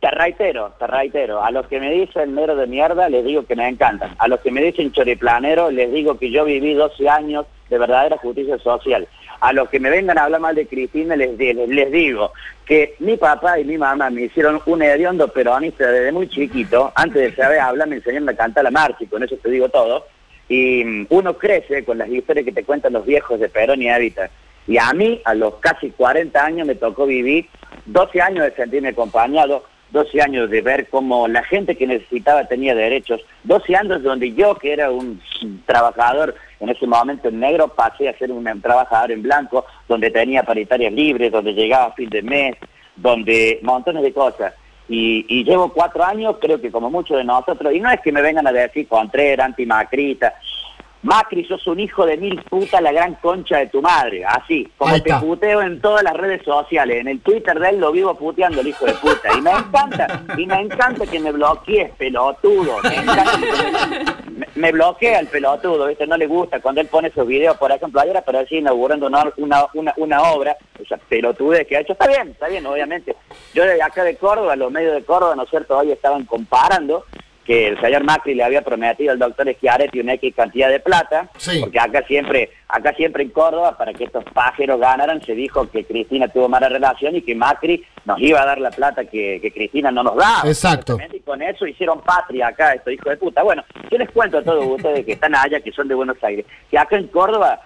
Te 0.00 0.10
reitero, 0.12 0.72
te 0.78 0.86
reitero. 0.86 1.42
A 1.42 1.50
los 1.50 1.66
que 1.66 1.80
me 1.80 1.90
dicen 1.90 2.34
negro 2.36 2.54
de 2.54 2.68
mierda, 2.68 3.08
les 3.08 3.24
digo 3.24 3.44
que 3.44 3.56
me 3.56 3.68
encantan. 3.68 4.14
A 4.18 4.28
los 4.28 4.38
que 4.40 4.52
me 4.52 4.62
dicen 4.62 4.92
choriplanero, 4.92 5.72
les 5.72 5.92
digo 5.92 6.16
que 6.16 6.30
yo 6.30 6.44
viví 6.44 6.74
12 6.74 7.08
años 7.08 7.46
de 7.68 7.78
verdadera 7.78 8.16
justicia 8.16 8.58
social. 8.58 9.08
A 9.40 9.52
los 9.52 9.68
que 9.68 9.80
me 9.80 9.90
vengan 9.90 10.16
a 10.18 10.24
hablar 10.24 10.40
mal 10.40 10.54
de 10.54 10.68
Cristina, 10.68 11.16
les, 11.16 11.36
les, 11.36 11.68
les 11.68 11.90
digo 11.90 12.32
que 12.64 12.94
mi 13.00 13.16
papá 13.16 13.58
y 13.58 13.64
mi 13.64 13.76
mamá 13.76 14.08
me 14.10 14.22
hicieron 14.22 14.60
un 14.66 14.82
hediondo 14.82 15.28
peronista 15.28 15.90
desde 15.90 16.12
muy 16.12 16.28
chiquito. 16.28 16.92
Antes 16.94 17.22
de 17.22 17.34
saber 17.34 17.58
hablar, 17.58 17.88
me 17.88 17.96
enseñaron 17.96 18.28
a 18.28 18.36
cantar 18.36 18.64
la 18.64 18.70
marcha 18.70 18.98
y 19.00 19.06
con 19.06 19.24
eso 19.24 19.36
te 19.36 19.50
digo 19.50 19.68
todo. 19.68 20.06
Y 20.48 20.84
mm, 20.84 21.06
uno 21.10 21.36
crece 21.36 21.84
con 21.84 21.98
las 21.98 22.08
historias 22.08 22.44
que 22.44 22.52
te 22.52 22.64
cuentan 22.64 22.92
los 22.92 23.04
viejos 23.04 23.40
de 23.40 23.48
Perón 23.48 23.82
y 23.82 23.88
Evita. 23.88 24.30
Y 24.68 24.78
a 24.78 24.92
mí, 24.92 25.20
a 25.24 25.34
los 25.34 25.54
casi 25.56 25.90
40 25.90 26.44
años, 26.44 26.66
me 26.68 26.76
tocó 26.76 27.04
vivir 27.04 27.48
12 27.86 28.20
años 28.20 28.44
de 28.44 28.52
sentirme 28.52 28.90
acompañado 28.90 29.64
12 29.90 30.20
años 30.20 30.50
de 30.50 30.60
ver 30.60 30.88
cómo 30.88 31.28
la 31.28 31.42
gente 31.42 31.76
que 31.76 31.86
necesitaba 31.86 32.44
tenía 32.44 32.74
derechos, 32.74 33.20
12 33.44 33.76
años 33.76 34.02
donde 34.02 34.32
yo, 34.32 34.54
que 34.54 34.72
era 34.72 34.90
un 34.90 35.20
trabajador 35.66 36.34
en 36.60 36.68
ese 36.68 36.86
momento 36.86 37.28
en 37.28 37.40
negro, 37.40 37.68
pasé 37.68 38.08
a 38.08 38.18
ser 38.18 38.30
un 38.30 38.60
trabajador 38.60 39.12
en 39.12 39.22
blanco, 39.22 39.64
donde 39.88 40.10
tenía 40.10 40.42
paritarias 40.42 40.92
libres, 40.92 41.32
donde 41.32 41.54
llegaba 41.54 41.86
a 41.86 41.92
fin 41.92 42.10
de 42.10 42.22
mes, 42.22 42.56
donde 42.96 43.60
montones 43.62 44.02
de 44.02 44.12
cosas. 44.12 44.54
Y, 44.88 45.24
y 45.28 45.44
llevo 45.44 45.72
cuatro 45.72 46.02
años, 46.02 46.36
creo 46.40 46.60
que 46.60 46.70
como 46.70 46.90
muchos 46.90 47.18
de 47.18 47.24
nosotros, 47.24 47.72
y 47.74 47.80
no 47.80 47.90
es 47.90 48.00
que 48.00 48.12
me 48.12 48.22
vengan 48.22 48.46
a 48.46 48.52
decir 48.52 48.88
Contreras, 48.88 49.46
antimacrita, 49.46 50.34
Macri, 51.02 51.44
sos 51.44 51.66
un 51.66 51.80
hijo 51.80 52.04
de 52.04 52.16
mil 52.16 52.42
puta, 52.42 52.80
la 52.80 52.92
gran 52.92 53.14
concha 53.16 53.58
de 53.58 53.68
tu 53.68 53.80
madre. 53.80 54.24
Así, 54.24 54.68
como 54.76 55.00
te 55.00 55.14
puteo 55.14 55.62
en 55.62 55.80
todas 55.80 56.02
las 56.02 56.14
redes 56.14 56.42
sociales. 56.44 57.00
En 57.00 57.08
el 57.08 57.20
Twitter 57.20 57.58
de 57.58 57.68
él 57.70 57.80
lo 57.80 57.92
vivo 57.92 58.14
puteando 58.14 58.60
el 58.60 58.68
hijo 58.68 58.84
de 58.86 58.94
puta. 58.94 59.32
Y 59.36 59.40
me 59.40 59.50
encanta, 59.50 60.24
y 60.36 60.46
me 60.46 60.60
encanta 60.60 61.06
que 61.06 61.20
me 61.20 61.32
bloquees, 61.32 61.92
pelotudo. 61.92 62.78
Me, 62.82 62.96
encanta 62.96 63.38
que 63.40 64.30
me, 64.32 64.46
me 64.56 64.72
bloquea 64.72 65.20
el 65.20 65.28
pelotudo, 65.28 65.86
¿viste? 65.86 66.06
No 66.06 66.16
le 66.16 66.26
gusta 66.26 66.60
cuando 66.60 66.80
él 66.80 66.88
pone 66.88 67.08
esos 67.08 67.26
videos, 67.26 67.56
por 67.56 67.70
ejemplo, 67.70 68.00
ayer 68.00 68.16
apareció 68.16 68.58
inaugurando 68.58 69.06
una, 69.06 69.32
una, 69.36 69.66
una, 69.74 69.94
una 69.96 70.22
obra, 70.22 70.56
esa 70.78 70.96
pelotudez 70.96 71.66
que 71.66 71.76
ha 71.76 71.80
hecho. 71.80 71.92
Está 71.92 72.08
bien, 72.08 72.30
está 72.30 72.48
bien, 72.48 72.66
obviamente. 72.66 73.16
Yo 73.54 73.64
de 73.64 73.80
acá 73.80 74.04
de 74.04 74.16
Córdoba, 74.16 74.56
los 74.56 74.72
medios 74.72 74.94
de 74.94 75.04
Córdoba, 75.04 75.36
¿no 75.36 75.44
es 75.44 75.50
cierto?, 75.50 75.78
hoy 75.78 75.92
estaban 75.92 76.24
comparando 76.24 77.04
que 77.48 77.68
el 77.68 77.80
señor 77.80 78.04
Macri 78.04 78.34
le 78.34 78.44
había 78.44 78.60
prometido 78.60 79.10
al 79.10 79.18
doctor 79.18 79.50
Schiaretti 79.54 80.00
una 80.00 80.12
X 80.12 80.34
cantidad 80.36 80.68
de 80.68 80.80
plata, 80.80 81.30
Sí. 81.38 81.60
porque 81.60 81.80
acá 81.80 82.02
siempre, 82.06 82.50
acá 82.68 82.92
siempre 82.92 83.22
en 83.22 83.30
Córdoba, 83.30 83.74
para 83.78 83.94
que 83.94 84.04
estos 84.04 84.22
pájaros 84.34 84.78
ganaran, 84.78 85.22
se 85.24 85.32
dijo 85.32 85.66
que 85.70 85.82
Cristina 85.84 86.28
tuvo 86.28 86.46
mala 86.50 86.68
relación 86.68 87.16
y 87.16 87.22
que 87.22 87.34
Macri 87.34 87.82
nos 88.04 88.20
iba 88.20 88.42
a 88.42 88.44
dar 88.44 88.60
la 88.60 88.70
plata 88.70 89.06
que, 89.06 89.38
que 89.40 89.50
Cristina 89.50 89.90
no 89.90 90.02
nos 90.02 90.16
daba. 90.16 90.42
Exacto. 90.46 90.98
Y 91.10 91.20
con 91.20 91.40
eso 91.40 91.66
hicieron 91.66 92.02
patria 92.02 92.48
acá, 92.48 92.74
estos 92.74 92.92
hijos 92.92 93.08
de 93.08 93.16
puta. 93.16 93.42
Bueno, 93.42 93.64
yo 93.90 93.96
les 93.96 94.10
cuento 94.10 94.36
a 94.36 94.42
todos 94.42 94.66
ustedes 94.66 95.06
que 95.06 95.12
están 95.12 95.34
allá, 95.34 95.58
que 95.60 95.72
son 95.72 95.88
de 95.88 95.94
Buenos 95.94 96.22
Aires, 96.22 96.44
que 96.70 96.78
acá 96.78 96.96
en 96.98 97.06
Córdoba 97.06 97.58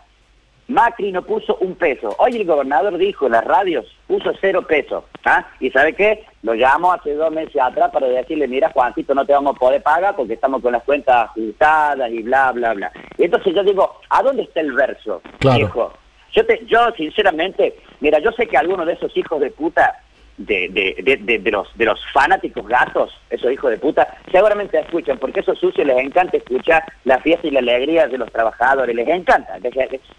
Macri 0.73 1.13
no 1.13 1.23
puso 1.23 1.57
un 1.57 1.75
peso. 1.75 2.15
Hoy 2.19 2.37
el 2.37 2.47
gobernador 2.47 2.97
dijo 2.99 3.27
en 3.27 3.33
las 3.33 3.45
radios, 3.45 3.87
puso 4.07 4.33
cero 4.41 4.67
pesos. 4.67 5.05
¿ah? 5.25 5.47
¿Y 5.61 5.71
sabe 5.71 5.95
qué? 5.95 6.25
Lo 6.43 6.55
llamó 6.55 6.93
hace 6.93 7.15
dos 7.15 7.31
meses 7.31 7.61
atrás 7.61 7.91
para 7.93 8.09
decirle, 8.09 8.49
mira 8.49 8.71
Juancito, 8.71 9.15
no 9.15 9.25
te 9.25 9.33
vamos 9.33 9.57
a 9.57 9.59
poder 9.59 9.83
pagar 9.83 10.17
porque 10.17 10.35
estamos 10.35 10.63
con 10.63 10.73
las 10.73 10.83
cuentas 10.83 11.31
ajustadas 11.31 12.11
y 12.11 12.23
bla, 12.23 12.53
bla, 12.53 12.75
bla. 12.75 12.93
Y 13.19 13.25
entonces 13.25 13.55
yo 13.55 13.63
digo, 13.63 14.01
¿a 14.09 14.23
dónde 14.23 14.43
está 14.43 14.61
el 14.61 14.73
verso, 14.73 15.23
Claro. 15.39 15.93
Yo, 16.33 16.47
te, 16.47 16.65
yo 16.65 16.91
sinceramente, 16.97 17.77
mira, 18.01 18.19
yo 18.19 18.33
sé 18.33 18.47
que 18.47 18.57
algunos 18.57 18.87
de 18.87 18.95
esos 18.95 19.15
hijos 19.17 19.39
de 19.39 19.51
puta, 19.51 20.01
de, 20.39 20.69
de, 20.71 20.97
de, 21.03 21.17
de- 21.19 21.39
de 21.39 21.51
los, 21.51 21.69
de 21.77 21.85
los 21.85 22.01
fanáticos 22.13 22.67
gatos, 22.67 23.13
esos 23.31 23.53
hijos 23.53 23.71
de 23.71 23.79
puta, 23.79 24.17
seguramente 24.31 24.79
escuchan, 24.81 25.19
porque 25.19 25.41
esos 25.41 25.59
sucios 25.59 25.87
les 25.87 25.99
encanta 25.99 26.37
escuchar 26.37 26.83
la 27.05 27.19
fiesta 27.21 27.47
y 27.47 27.51
la 27.51 27.61
alegría 27.61 28.07
de 28.09 28.19
los 28.19 28.31
trabajadores, 28.33 28.95
les 28.97 29.09
encanta. 29.09 29.59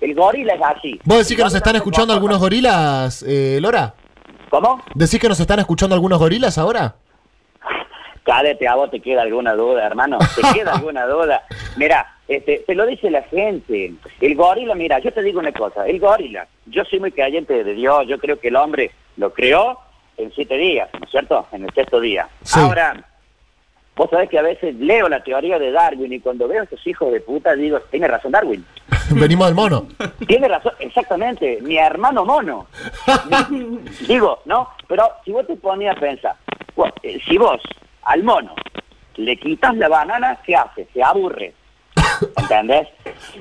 El 0.01 0.15
gorila 0.15 0.53
es 0.53 0.61
así. 0.63 0.99
¿Vos 1.03 1.19
decís 1.19 1.35
que 1.37 1.43
nos 1.43 1.55
están 1.55 1.75
escuchando 1.75 2.13
algunos 2.13 2.39
gorilas, 2.39 3.23
eh, 3.27 3.59
Lora? 3.61 3.93
¿Cómo? 4.49 4.83
¿Decís 4.93 5.19
que 5.19 5.27
nos 5.27 5.39
están 5.39 5.59
escuchando 5.59 5.95
algunos 5.95 6.19
gorilas 6.19 6.57
ahora? 6.57 6.95
Cadete, 8.23 8.67
a 8.67 8.75
vos 8.75 8.89
te 8.89 9.01
queda 9.01 9.21
alguna 9.23 9.53
duda, 9.53 9.85
hermano. 9.85 10.17
¿Te 10.19 10.57
queda 10.57 10.73
alguna 10.75 11.05
duda? 11.05 11.43
Mira, 11.75 12.07
este, 12.27 12.63
te 12.65 12.73
lo 12.75 12.85
dice 12.85 13.09
la 13.11 13.23
gente. 13.23 13.93
El 14.21 14.35
gorila, 14.35 14.75
mira, 14.75 14.99
yo 14.99 15.11
te 15.11 15.21
digo 15.21 15.39
una 15.39 15.51
cosa. 15.51 15.85
El 15.87 15.99
gorila, 15.99 16.47
yo 16.67 16.85
soy 16.85 16.99
muy 17.01 17.11
creyente 17.11 17.63
de 17.65 17.73
Dios. 17.73 18.05
Yo 18.07 18.17
creo 18.19 18.39
que 18.39 18.47
el 18.47 18.55
hombre 18.55 18.91
lo 19.17 19.33
creó 19.33 19.77
en 20.17 20.31
siete 20.33 20.57
días, 20.57 20.89
¿no 20.93 21.05
es 21.05 21.11
cierto? 21.11 21.45
En 21.51 21.63
el 21.63 21.73
sexto 21.73 21.99
día. 21.99 22.27
Sí. 22.43 22.59
Ahora, 22.59 23.03
vos 23.95 24.09
sabés 24.09 24.29
que 24.29 24.39
a 24.39 24.43
veces 24.43 24.75
leo 24.75 25.09
la 25.09 25.23
teoría 25.23 25.59
de 25.59 25.71
Darwin 25.71 26.13
y 26.13 26.19
cuando 26.19 26.47
veo 26.47 26.61
a 26.61 26.65
esos 26.65 26.85
hijos 26.87 27.11
de 27.11 27.21
puta 27.21 27.55
digo, 27.55 27.79
tiene 27.91 28.07
razón 28.07 28.31
Darwin. 28.31 28.65
Venimos 29.11 29.47
del 29.47 29.55
mono. 29.55 29.87
Tiene 30.27 30.47
razón, 30.47 30.73
exactamente, 30.79 31.59
mi 31.61 31.77
hermano 31.77 32.25
mono. 32.25 32.67
Digo, 34.07 34.41
¿no? 34.45 34.69
Pero 34.87 35.09
si 35.23 35.31
vos 35.31 35.45
te 35.45 35.55
ponías 35.55 35.97
a 35.97 35.99
pensar, 35.99 36.35
eh, 37.03 37.19
si 37.27 37.37
vos 37.37 37.61
al 38.03 38.23
mono 38.23 38.55
le 39.15 39.37
quitas 39.37 39.75
la 39.77 39.89
banana, 39.89 40.39
¿qué 40.45 40.55
hace? 40.55 40.87
Se 40.93 41.03
aburre. 41.03 41.53
¿Entendés? 42.37 42.87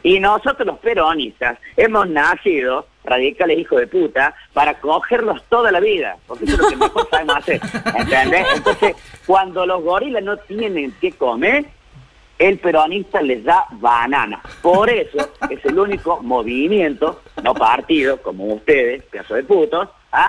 Y 0.02 0.20
nosotros 0.20 0.66
los 0.66 0.78
peronistas 0.78 1.58
hemos 1.76 2.08
nacido, 2.08 2.86
radicales 3.04 3.58
hijos 3.58 3.80
de 3.80 3.86
puta, 3.86 4.34
para 4.52 4.74
cogerlos 4.80 5.42
toda 5.48 5.72
la 5.72 5.80
vida, 5.80 6.16
porque 6.26 6.44
eso 6.44 6.54
es 6.54 6.60
lo 6.60 6.68
que 6.68 6.76
mejor 6.76 7.08
sabemos 7.10 7.36
hacer. 7.36 7.60
¿Entendés? 7.96 8.46
Entonces, 8.56 8.96
cuando 9.26 9.66
los 9.66 9.82
gorilas 9.82 10.22
no 10.22 10.36
tienen 10.36 10.92
que 11.00 11.12
comer, 11.12 11.66
el 12.38 12.58
peronista 12.58 13.22
les 13.22 13.44
da 13.44 13.66
banana. 13.72 14.42
Por 14.60 14.90
eso 14.90 15.18
es 15.48 15.64
el 15.64 15.78
único 15.78 16.20
movimiento, 16.22 17.20
no 17.42 17.54
partido, 17.54 18.20
como 18.20 18.46
ustedes, 18.46 19.04
pedazo 19.04 19.34
de 19.34 19.44
putos, 19.44 19.88
¿ah? 20.10 20.28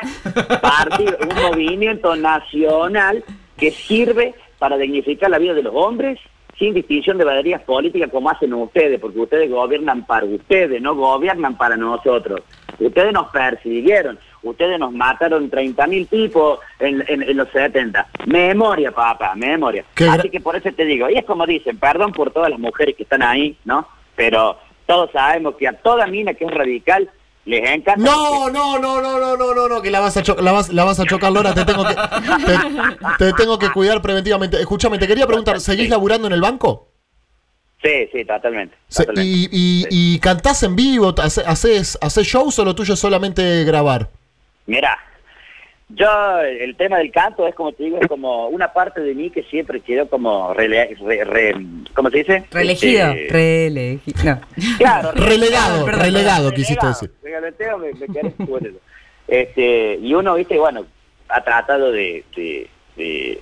partido, 0.62 1.18
un 1.22 1.42
movimiento 1.42 2.15
nacional 2.15 3.24
que 3.58 3.72
sirve 3.72 4.36
para 4.60 4.77
dignificar 4.77 5.30
la 5.30 5.39
vida 5.39 5.53
de 5.53 5.63
los 5.63 5.74
hombres 5.75 6.20
sin 6.58 6.74
distinción 6.74 7.18
de 7.18 7.25
banderías 7.25 7.62
políticas 7.63 8.10
como 8.12 8.30
hacen 8.30 8.53
ustedes, 8.53 9.00
porque 9.00 9.20
ustedes 9.20 9.50
gobiernan 9.50 10.06
para 10.06 10.25
ustedes, 10.25 10.82
no 10.82 10.96
gobiernan 10.96 11.58
para 11.58 11.75
nosotros. 11.75 12.42
Ustedes 12.80 13.13
nos 13.13 13.30
persiguieron, 13.32 14.18
ustedes 14.42 14.80
nos 14.80 14.92
mataron 14.92 15.50
30.000 15.50 16.08
tipos 16.10 16.60
en, 16.80 17.03
en- 17.08 17.24
en 17.24 17.38
los 17.38 17.50
70. 17.50 18.08
Memoria, 18.25 18.92
papá, 18.92 19.34
memoria. 19.36 19.86
Qué 19.96 20.06
Así 20.08 20.30
que 20.30 20.39
por 20.42 20.56
eso 20.56 20.70
te 20.75 20.86
digo, 20.86 21.10
y 21.10 21.15
es 21.18 21.25
como 21.25 21.46
dicen, 21.46 21.77
perdón 21.77 22.12
por 22.12 22.32
todas 22.32 22.50
las 22.50 22.60
mujeres 22.60 22.96
que 22.96 23.03
están 23.03 23.22
ahí, 23.24 23.58
¿no? 23.65 23.88
Pero 24.15 24.58
todos 24.86 25.12
sabemos 25.12 25.56
que 25.56 25.68
a 25.68 25.74
toda 25.74 26.08
mina 26.08 26.34
que 26.34 26.46
es 26.46 26.51
radical 26.51 27.10
les 27.46 27.70
encanta. 27.70 27.96
No, 28.01 28.50
no, 28.50 28.80
no, 28.80 29.01
no, 29.01 29.20
no, 29.20 29.36
no, 29.38 29.53
no, 29.53 29.68
no, 29.68 29.82
que 29.82 29.92
la 29.92 30.00
vas 30.00 30.15
a, 30.18 30.24
cho- 30.24 30.38
la 30.42 30.51
vas, 30.51 30.70
la 30.74 30.84
vas 30.86 31.00
a 31.00 31.06
chocar, 31.06 31.32
Lora, 31.32 31.53
te 31.53 31.65
tengo 31.65 31.84
que, 31.86 31.94
te, 31.96 33.25
te 33.25 33.34
tengo 33.34 33.60
que 33.60 33.70
cuidar 33.72 34.01
preventivamente. 34.01 34.60
Escúchame, 34.60 34.98
te 34.98 35.08
quería 35.08 35.27
preguntar, 35.27 35.60
¿seguís 35.60 35.89
laburando 35.89 36.27
en 36.27 36.34
el 36.34 36.42
banco? 36.42 36.88
Sí, 37.84 38.10
sí, 38.13 38.24
totalmente. 38.25 38.75
Totalmente. 38.96 39.24
y, 39.30 39.50
y, 39.52 39.82
Sí. 39.84 39.88
y 40.16 40.20
cantás 40.20 40.63
en 40.63 40.75
vivo? 40.75 41.13
¿Hace- 41.22 41.44
¿Haces, 41.46 41.98
haces 42.02 42.25
shows 42.25 42.58
o 42.60 42.66
lo 42.66 42.74
tuyo 42.74 42.94
es 42.94 43.00
solamente 43.00 43.63
grabar? 43.66 44.08
Mira, 44.66 44.98
yo 45.90 46.40
el 46.40 46.75
tema 46.78 46.98
del 46.98 47.12
canto 47.12 47.46
es 47.46 47.54
como 47.54 47.74
te 47.74 47.84
digo, 47.84 47.98
es 48.00 48.08
como 48.08 48.48
una 48.48 48.72
parte 48.72 49.02
de 49.02 49.13
mí 49.13 49.30
que 49.30 49.44
siempre 49.44 49.82
quedó 49.82 50.08
como 50.10 50.54
rele, 50.54 50.96
re- 51.06 51.24
re- 51.25 51.56
¿cómo 51.94 52.10
se 52.10 52.20
dice? 52.20 52.46
Reelegido. 52.52 53.12
Este, 53.12 53.34
Reelegido. 53.34 54.24
No. 54.24 54.42
Claro, 54.78 55.12
Relegado, 55.16 55.86
perdón, 55.86 56.02
relegado, 56.02 56.50
perdón. 56.50 56.56
quisiste 56.56 56.88
decir. 56.88 57.12
Regaleteo, 57.22 57.78
me, 57.78 57.94
me 57.94 58.08
quedé. 58.08 58.34
Este, 59.28 59.96
y 60.02 60.13
uno, 60.13 60.36
viste, 60.36 60.58
bueno, 60.58 60.86
ha 61.30 61.44
tratado 61.44 61.92
de, 61.92 62.24
de, 62.36 62.70
de, 62.96 63.40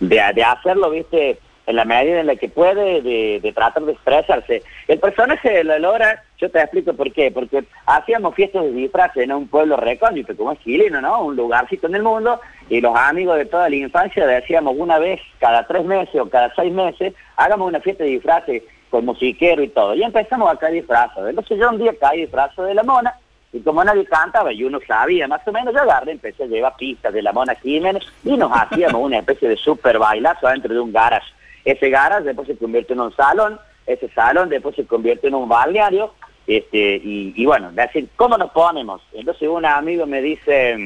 de- 0.00 0.32
de 0.34 0.42
hacerlo, 0.44 0.90
viste, 0.90 1.38
en 1.66 1.76
la 1.76 1.84
medida 1.84 2.20
en 2.20 2.26
la 2.28 2.36
que 2.36 2.48
puede, 2.48 3.02
de, 3.02 3.52
tratar 3.52 3.82
de 3.84 3.92
expresarse. 3.92 4.62
El 4.86 4.98
personaje 5.00 5.50
de 5.50 5.64
la 5.64 5.78
Lora, 5.78 6.22
yo 6.38 6.50
te 6.50 6.60
explico 6.60 6.92
por 6.94 7.12
qué, 7.12 7.30
porque 7.30 7.64
hacíamos 7.86 8.34
fiestas 8.34 8.62
de 8.62 8.70
disfraces 8.70 9.24
en 9.24 9.32
un 9.32 9.48
pueblo 9.48 9.76
recóndito, 9.76 10.36
como 10.36 10.52
es 10.52 10.60
Chileno, 10.60 11.00
¿no? 11.00 11.24
Un 11.24 11.36
lugarcito 11.36 11.88
en 11.88 11.96
el 11.96 12.02
mundo, 12.02 12.40
y 12.68 12.80
los 12.80 12.96
amigos 12.96 13.36
de 13.36 13.46
toda 13.46 13.68
la 13.68 13.76
infancia 13.76 14.26
decíamos 14.26 14.74
una 14.76 14.98
vez 14.98 15.20
cada 15.38 15.66
tres 15.66 15.84
meses 15.84 16.20
o 16.20 16.28
cada 16.28 16.54
seis 16.54 16.72
meses, 16.72 17.14
hagamos 17.36 17.68
una 17.68 17.80
fiesta 17.80 18.04
de 18.04 18.10
disfraces 18.10 18.62
con 18.90 19.04
musiquero 19.04 19.62
y 19.62 19.68
todo. 19.68 19.94
Y 19.94 20.04
empezamos 20.04 20.48
a 20.50 20.56
caer 20.56 20.74
disfrazados. 20.74 21.28
Entonces 21.28 21.58
yo 21.58 21.68
un 21.68 21.78
día 21.78 21.92
caí 22.00 22.20
disfrazado 22.20 22.68
de 22.68 22.74
la 22.74 22.84
mona, 22.84 23.14
y 23.52 23.60
como 23.60 23.82
nadie 23.82 24.04
cantaba 24.04 24.52
y 24.52 24.64
uno 24.64 24.78
sabía 24.86 25.26
más 25.26 25.46
o 25.46 25.52
menos, 25.52 25.72
yo 25.72 25.80
agarré, 25.80 26.12
empecé 26.12 26.44
a 26.44 26.46
llevar 26.46 26.76
pistas 26.76 27.12
de 27.12 27.22
la 27.22 27.32
mona 27.32 27.54
Jiménez 27.54 28.04
y 28.22 28.36
nos 28.36 28.52
hacíamos 28.52 29.00
una 29.00 29.18
especie 29.18 29.48
de 29.48 29.56
super 29.56 29.98
bailazo 29.98 30.48
dentro 30.48 30.74
de 30.74 30.80
un 30.80 30.92
garage. 30.92 31.32
Ese 31.66 31.90
garage 31.90 32.22
después 32.22 32.46
se 32.46 32.56
convierte 32.56 32.92
en 32.92 33.00
un 33.00 33.14
salón, 33.16 33.58
ese 33.86 34.08
salón 34.10 34.48
después 34.48 34.76
se 34.76 34.86
convierte 34.86 35.26
en 35.26 35.34
un 35.34 35.48
balneario, 35.48 36.14
este, 36.46 37.00
y, 37.02 37.34
y 37.34 37.44
bueno, 37.44 37.72
decir, 37.72 38.08
¿cómo 38.14 38.38
nos 38.38 38.52
ponemos? 38.52 39.02
Entonces 39.12 39.48
un 39.48 39.66
amigo 39.66 40.06
me 40.06 40.22
dice, 40.22 40.76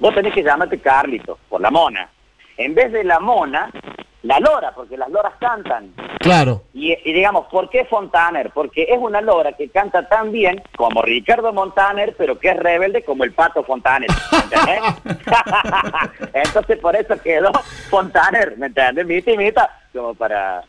vos 0.00 0.12
tenés 0.12 0.34
que 0.34 0.42
llamarte 0.42 0.80
Carlito, 0.80 1.38
por 1.48 1.60
la 1.60 1.70
mona. 1.70 2.10
En 2.56 2.74
vez 2.74 2.90
de 2.90 3.04
la 3.04 3.20
mona, 3.20 3.70
la 4.24 4.40
lora, 4.40 4.74
porque 4.74 4.96
las 4.96 5.08
loras 5.08 5.34
cantan. 5.38 5.94
Claro. 6.18 6.62
Y, 6.74 6.92
y 6.92 7.12
digamos, 7.12 7.46
¿por 7.46 7.70
qué 7.70 7.84
Fontaner? 7.84 8.50
Porque 8.52 8.88
es 8.88 8.98
una 8.98 9.20
lora 9.20 9.52
que 9.52 9.68
canta 9.68 10.08
tan 10.08 10.32
bien 10.32 10.60
como 10.76 11.02
Ricardo 11.02 11.52
Montaner, 11.52 12.16
pero 12.18 12.40
que 12.40 12.50
es 12.50 12.56
rebelde 12.56 13.04
como 13.04 13.22
el 13.22 13.32
pato 13.32 13.62
Fontaner. 13.62 14.10
¿Entendés? 14.32 14.80
Entonces 16.34 16.78
por 16.78 16.96
eso 16.96 17.14
quedó 17.22 17.52
Fontaner, 17.88 18.56
¿me 18.58 18.66
entiendes? 18.66 19.06
Mita 19.06 19.30
y 19.30 19.38
mita, 19.38 19.81
como 19.92 20.14
para, 20.14 20.64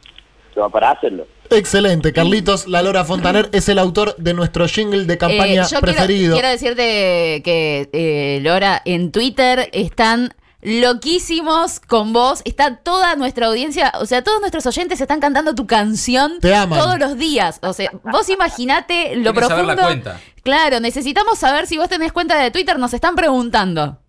como 0.53 0.69
para 0.69 0.91
hacerlo. 0.91 1.25
Excelente, 1.49 2.13
Carlitos 2.13 2.67
La 2.67 2.81
Lora 2.81 3.03
Fontaner 3.05 3.49
es 3.51 3.69
el 3.69 3.77
autor 3.77 4.15
de 4.17 4.33
nuestro 4.33 4.67
jingle 4.67 5.05
de 5.05 5.17
campaña 5.17 5.63
Eh, 5.63 5.67
yo 5.69 5.79
preferido. 5.81 6.33
Quiero, 6.35 6.35
quiero 6.35 6.49
decirte 6.49 7.41
que, 7.43 7.89
eh, 7.93 8.39
Lora, 8.41 8.81
en 8.85 9.11
Twitter 9.11 9.69
están 9.71 10.33
loquísimos 10.61 11.79
con 11.81 12.13
vos. 12.13 12.41
Está 12.45 12.77
toda 12.77 13.15
nuestra 13.15 13.47
audiencia, 13.47 13.91
o 13.99 14.05
sea, 14.05 14.23
todos 14.23 14.39
nuestros 14.39 14.65
oyentes 14.65 14.99
están 15.01 15.19
cantando 15.19 15.53
tu 15.55 15.67
canción 15.67 16.39
Te 16.39 16.55
aman. 16.55 16.79
todos 16.79 16.99
los 16.99 17.17
días. 17.17 17.59
O 17.61 17.73
sea, 17.73 17.91
vos 18.03 18.29
imaginate 18.29 19.15
lo 19.17 19.29
Hay 19.31 19.35
que 19.35 19.41
saber 19.41 19.65
profundo. 19.65 19.75
la 19.75 19.83
cuenta. 19.83 20.19
Claro, 20.43 20.79
necesitamos 20.79 21.39
saber 21.39 21.67
si 21.67 21.77
vos 21.77 21.89
tenés 21.89 22.11
cuenta 22.11 22.37
de 22.39 22.51
Twitter, 22.51 22.77
nos 22.79 22.93
están 22.93 23.15
preguntando. 23.15 23.99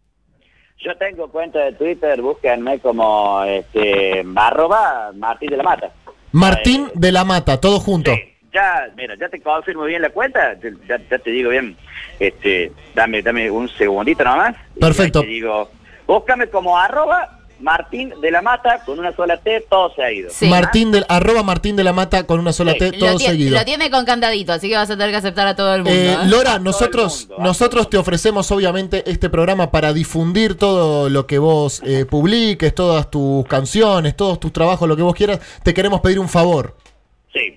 Yo 0.85 0.95
tengo 0.97 1.29
cuenta 1.29 1.61
de 1.61 1.73
Twitter, 1.73 2.21
búsquenme 2.21 2.79
como 2.79 3.43
este, 3.45 4.23
arroba 4.37 5.13
Martín 5.17 5.49
de 5.51 5.57
la 5.57 5.63
Mata. 5.63 5.91
Martín 6.33 6.87
Eh, 6.89 6.93
de 6.95 7.13
la 7.13 7.25
Mata, 7.25 7.59
todo 7.59 7.81
junto. 7.81 8.13
Sí, 8.13 8.21
ya, 8.53 8.89
mira, 8.97 9.15
ya 9.19 9.29
te 9.31 9.41
confirmo 9.41 9.85
bien 9.85 10.03
la 10.03 10.11
cuenta, 10.11 10.55
ya, 10.87 10.99
ya 11.11 11.19
te 11.19 11.31
digo 11.31 11.51
bien, 11.51 11.75
este, 12.21 12.71
dame, 12.95 13.23
dame 13.23 13.51
un 13.51 13.69
segundito 13.71 14.25
nomás. 14.25 14.55
y 14.77 14.81
Perfecto. 14.81 15.21
ya 15.21 15.27
Te 15.27 15.33
digo, 15.33 15.71
búscame 16.07 16.49
como 16.49 16.77
arroba 16.79 17.39
Martín 17.61 18.13
de 18.21 18.31
la 18.31 18.43
Mata 18.43 18.85
con 18.85 18.99
una 18.99 19.15
sola 19.15 19.37
T, 19.39 19.65
todo 19.71 19.93
seguido. 19.95 20.31
Sí. 20.33 20.47
Martín 20.49 20.91
del, 20.91 21.07
arroba 21.09 21.43
Martín 21.43 21.77
de 21.77 21.85
la 21.85 21.93
Mata 21.93 22.25
con 22.27 22.41
una 22.41 22.53
sola 22.53 22.73
Sí. 22.73 22.79
T, 22.79 22.93
Lo, 22.93 22.99
todo 23.07 23.19
tie- 23.19 23.27
seguido. 23.29 23.59
lo 23.59 23.65
tiene 23.65 23.91
con 23.91 24.05
candadito, 24.05 24.53
así 24.53 24.69
que 24.69 24.77
vas 24.77 24.91
a 24.91 24.95
tener 24.97 25.11
que 25.11 25.17
aceptar 25.17 25.47
a 25.47 25.55
todo 25.55 25.75
el 25.75 25.83
mundo. 25.85 25.99
Eh, 25.99 26.13
¿eh? 26.13 26.19
Lora, 26.27 26.55
A 26.55 26.59
nosotros, 26.59 27.29
mundo, 27.29 27.43
nosotros 27.45 27.89
te 27.89 27.97
ofrecemos 27.97 28.51
obviamente 28.51 29.09
este 29.11 29.31
programa 29.31 29.71
para 29.71 29.93
difundir 29.93 30.57
todo 30.57 31.09
lo 31.09 31.27
que 31.27 31.39
vos 31.39 31.81
eh, 31.85 32.05
publiques, 32.05 32.75
todas 32.75 33.11
tus 33.11 33.47
canciones, 33.47 34.17
todos 34.17 34.41
tus 34.41 34.53
trabajos, 34.53 34.89
lo 34.89 34.97
que 34.97 35.03
vos 35.03 35.15
quieras. 35.15 35.41
Te 35.63 35.73
queremos 35.73 36.01
pedir 36.01 36.19
un 36.19 36.29
favor. 36.29 36.77
Sí. 37.33 37.57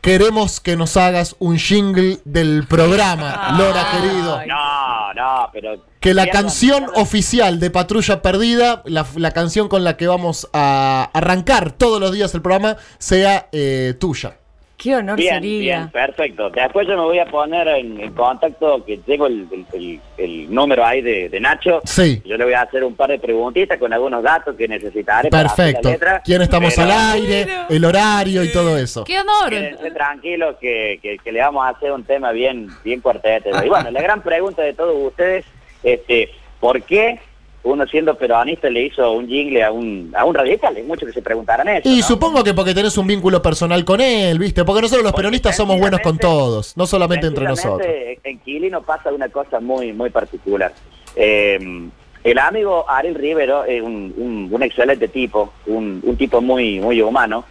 Queremos 0.00 0.60
que 0.60 0.76
nos 0.76 0.96
hagas 0.96 1.36
un 1.40 1.58
jingle 1.58 2.18
del 2.24 2.66
programa, 2.66 3.54
Lora 3.58 3.86
querido. 3.92 4.40
No, 4.46 5.12
no, 5.14 5.50
pero... 5.52 5.89
Que 6.00 6.14
la 6.14 6.28
canción 6.28 6.86
oficial 6.94 7.60
de 7.60 7.70
Patrulla 7.70 8.22
Perdida, 8.22 8.82
la, 8.86 9.04
la 9.16 9.32
canción 9.32 9.68
con 9.68 9.84
la 9.84 9.96
que 9.98 10.06
vamos 10.06 10.48
a 10.54 11.10
arrancar 11.12 11.72
todos 11.72 12.00
los 12.00 12.12
días 12.12 12.34
el 12.34 12.40
programa, 12.40 12.76
sea 12.98 13.48
eh, 13.52 13.94
tuya. 14.00 14.36
Qué 14.78 14.96
honor 14.96 15.16
Bien, 15.18 15.34
sería. 15.34 15.76
bien, 15.76 15.90
perfecto. 15.90 16.48
Después 16.48 16.86
yo 16.88 16.96
me 16.96 17.02
voy 17.02 17.18
a 17.18 17.26
poner 17.26 17.68
en, 17.68 18.00
en 18.00 18.14
contacto, 18.14 18.82
que 18.86 18.96
tengo 18.96 19.26
el, 19.26 19.46
el- 19.52 19.66
el- 19.74 20.00
el 20.16 20.54
número 20.54 20.86
ahí 20.86 21.02
de, 21.02 21.28
de 21.28 21.38
Nacho. 21.38 21.82
Sí. 21.84 22.22
Yo 22.24 22.38
le 22.38 22.44
voy 22.44 22.54
a 22.54 22.62
hacer 22.62 22.82
un 22.82 22.94
par 22.96 23.10
de 23.10 23.18
preguntitas 23.18 23.76
con 23.78 23.92
algunos 23.92 24.22
datos 24.22 24.56
que 24.56 24.66
necesitaré 24.66 25.28
para 25.28 25.48
Perfecto. 25.54 25.82
la 25.82 25.90
letra. 25.90 26.22
¿Quién 26.24 26.40
estamos 26.40 26.72
Pero 26.74 26.90
al 26.90 27.12
aire? 27.12 27.46
El 27.68 27.84
horario 27.84 28.42
y 28.42 28.50
todo 28.52 28.78
eso. 28.78 29.04
¡Qué 29.04 29.20
honor! 29.20 29.50
Quédense 29.50 29.90
tranquilos 29.90 30.56
que, 30.58 30.98
que- 31.02 31.18
que 31.18 31.30
le 31.30 31.40
vamos 31.40 31.62
a 31.66 31.68
hacer 31.76 31.92
un 31.92 32.04
tema 32.04 32.32
bien, 32.32 32.68
bien 32.82 33.02
cuartete. 33.02 33.50
Y 33.62 33.68
bueno, 33.68 33.90
la 33.90 34.00
gran 34.00 34.22
pregunta 34.22 34.62
de 34.62 34.72
todos 34.72 34.94
ustedes, 34.98 35.44
este, 35.82 36.30
¿por 36.58 36.82
qué 36.82 37.18
uno 37.62 37.86
siendo 37.86 38.16
peronista 38.16 38.70
le 38.70 38.84
hizo 38.84 39.12
un 39.12 39.28
jingle 39.28 39.62
a 39.62 39.70
un, 39.70 40.12
a 40.16 40.24
un 40.24 40.34
radical? 40.34 40.74
Hay 40.76 40.82
muchos 40.82 41.08
que 41.08 41.14
se 41.14 41.22
preguntarán 41.22 41.68
eso. 41.68 41.88
Y 41.88 41.98
¿no? 41.98 42.02
supongo 42.06 42.42
que 42.42 42.54
porque 42.54 42.74
tenés 42.74 42.96
un 42.98 43.06
vínculo 43.06 43.42
personal 43.42 43.84
con 43.84 44.00
él, 44.00 44.38
¿viste? 44.38 44.64
Porque 44.64 44.82
nosotros 44.82 45.02
los 45.02 45.12
Porque 45.12 45.22
peronistas 45.22 45.56
somos 45.56 45.78
buenos 45.78 46.00
con 46.00 46.18
todos, 46.18 46.76
no 46.76 46.86
solamente 46.86 47.26
entre 47.26 47.44
nosotros. 47.44 47.86
En 48.22 48.38
Quilino 48.40 48.82
pasa 48.82 49.12
una 49.12 49.28
cosa 49.28 49.60
muy 49.60 49.92
muy 49.92 50.10
particular. 50.10 50.72
Eh, 51.16 51.90
el 52.24 52.38
amigo 52.38 52.84
Ariel 52.88 53.14
Rivero 53.14 53.64
es 53.64 53.80
un, 53.82 54.12
un- 54.16 54.48
un 54.50 54.62
excelente 54.62 55.08
tipo, 55.08 55.52
un, 55.66 56.00
un 56.02 56.16
tipo 56.16 56.40
muy 56.40 56.80
muy 56.80 57.00
humano, 57.02 57.44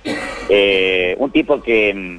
eh, 0.49 1.15
un 1.19 1.31
tipo 1.31 1.61
que 1.61 1.93
mm, 1.93 2.17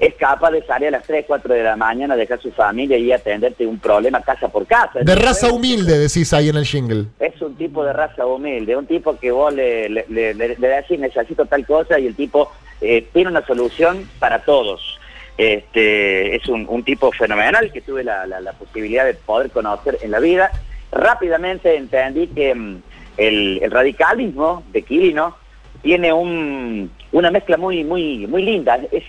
es 0.00 0.14
capaz 0.14 0.50
de 0.52 0.62
salir 0.64 0.88
a 0.88 0.92
las 0.92 1.06
3, 1.06 1.24
4 1.26 1.52
de 1.54 1.62
la 1.62 1.76
mañana, 1.76 2.16
dejar 2.16 2.40
su 2.40 2.50
familia 2.52 2.96
y 2.96 3.12
atenderte 3.12 3.66
un 3.66 3.78
problema 3.78 4.22
casa 4.22 4.48
por 4.48 4.66
casa. 4.66 5.00
De 5.02 5.14
raza 5.14 5.52
humilde, 5.52 5.98
decís 5.98 6.32
ahí 6.32 6.48
en 6.48 6.56
el 6.56 6.64
jingle. 6.64 7.04
Es 7.18 7.40
un 7.42 7.54
tipo 7.56 7.84
de 7.84 7.92
raza 7.92 8.24
humilde, 8.26 8.76
un 8.76 8.86
tipo 8.86 9.18
que 9.18 9.30
vos 9.30 9.52
le, 9.52 9.88
le, 9.90 10.06
le- 10.08 10.32
le- 10.34 10.56
le 10.56 10.68
decís 10.68 10.98
necesito 10.98 11.44
tal 11.44 11.66
cosa 11.66 11.98
y 11.98 12.06
el 12.06 12.14
tipo 12.14 12.50
eh, 12.80 13.06
tiene 13.12 13.28
una 13.30 13.44
solución 13.46 14.08
para 14.18 14.38
todos. 14.42 14.98
Este, 15.36 16.36
es 16.36 16.46
un, 16.48 16.66
un 16.68 16.82
tipo 16.84 17.10
fenomenal 17.12 17.72
que 17.72 17.80
tuve 17.80 18.04
la, 18.04 18.26
la- 18.26 18.40
la 18.40 18.52
posibilidad 18.52 19.04
de 19.04 19.14
poder 19.14 19.50
conocer 19.50 19.98
en 20.02 20.10
la 20.12 20.20
vida. 20.20 20.50
Rápidamente 20.92 21.76
entendí 21.76 22.26
que 22.28 22.54
mm, 22.54 22.82
el, 23.16 23.70
radicalismo 23.70 24.62
de 24.72 24.82
Quilino 24.82 25.36
tiene 25.82 26.12
un, 26.12 26.90
una 27.12 27.30
mezcla 27.30 27.56
muy 27.56 27.84
muy 27.84 28.26
muy 28.26 28.42
linda, 28.42 28.78
es, 28.92 29.04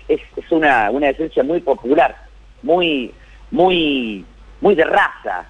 una, 0.51 0.89
una 0.91 1.09
esencia 1.09 1.43
muy 1.43 1.59
popular, 1.59 2.15
muy 2.63 3.11
muy 3.51 4.23
muy 4.61 4.75
de 4.75 4.83
raza, 4.85 5.47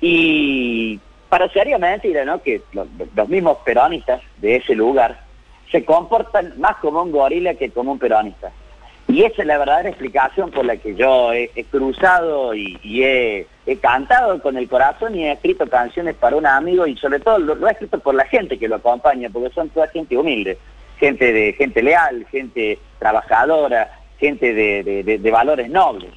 y 0.00 0.98
parecería 1.28 1.78
mentira, 1.78 2.24
¿no? 2.24 2.42
Que 2.42 2.62
lo- 2.72 2.86
los 3.14 3.28
mismos 3.28 3.58
peronistas 3.64 4.20
de 4.38 4.56
ese 4.56 4.74
lugar 4.74 5.20
se 5.70 5.84
comportan 5.84 6.54
más 6.58 6.76
como 6.78 7.02
un 7.02 7.12
gorila 7.12 7.54
que 7.54 7.70
como 7.70 7.92
un 7.92 7.98
peronista. 7.98 8.50
Y 9.12 9.24
esa 9.24 9.42
es 9.42 9.48
la 9.48 9.58
verdadera 9.58 9.88
explicación 9.88 10.50
por 10.50 10.64
la 10.64 10.76
que 10.76 10.94
yo 10.94 11.32
he, 11.32 11.50
cruzado 11.70 12.54
y, 12.54 12.78
he, 13.02 13.46
cantado 13.80 14.40
con 14.40 14.56
el 14.56 14.68
corazón 14.68 15.14
y 15.16 15.24
he 15.24 15.32
escrito 15.32 15.66
canciones 15.68 16.14
para 16.14 16.36
un 16.36 16.46
amigo 16.46 16.86
y 16.86 16.96
sobre 16.96 17.20
todo 17.20 17.38
lo, 17.38 17.68
he 17.68 17.72
escrito 17.72 17.98
por 17.98 18.14
la 18.14 18.24
gente 18.26 18.58
que 18.58 18.68
lo 18.68 18.76
acompaña, 18.76 19.28
porque 19.30 19.50
son 19.50 19.68
toda 19.70 19.88
gente 19.88 20.16
humilde, 20.16 20.58
gente 20.98 21.32
de 21.32 21.52
gente 21.54 21.82
leal, 21.82 22.24
gente 22.30 22.78
trabajadora, 22.98 23.90
gente 24.18 24.54
de 24.54 25.30
valores 25.30 25.68
nobles. 25.70 26.10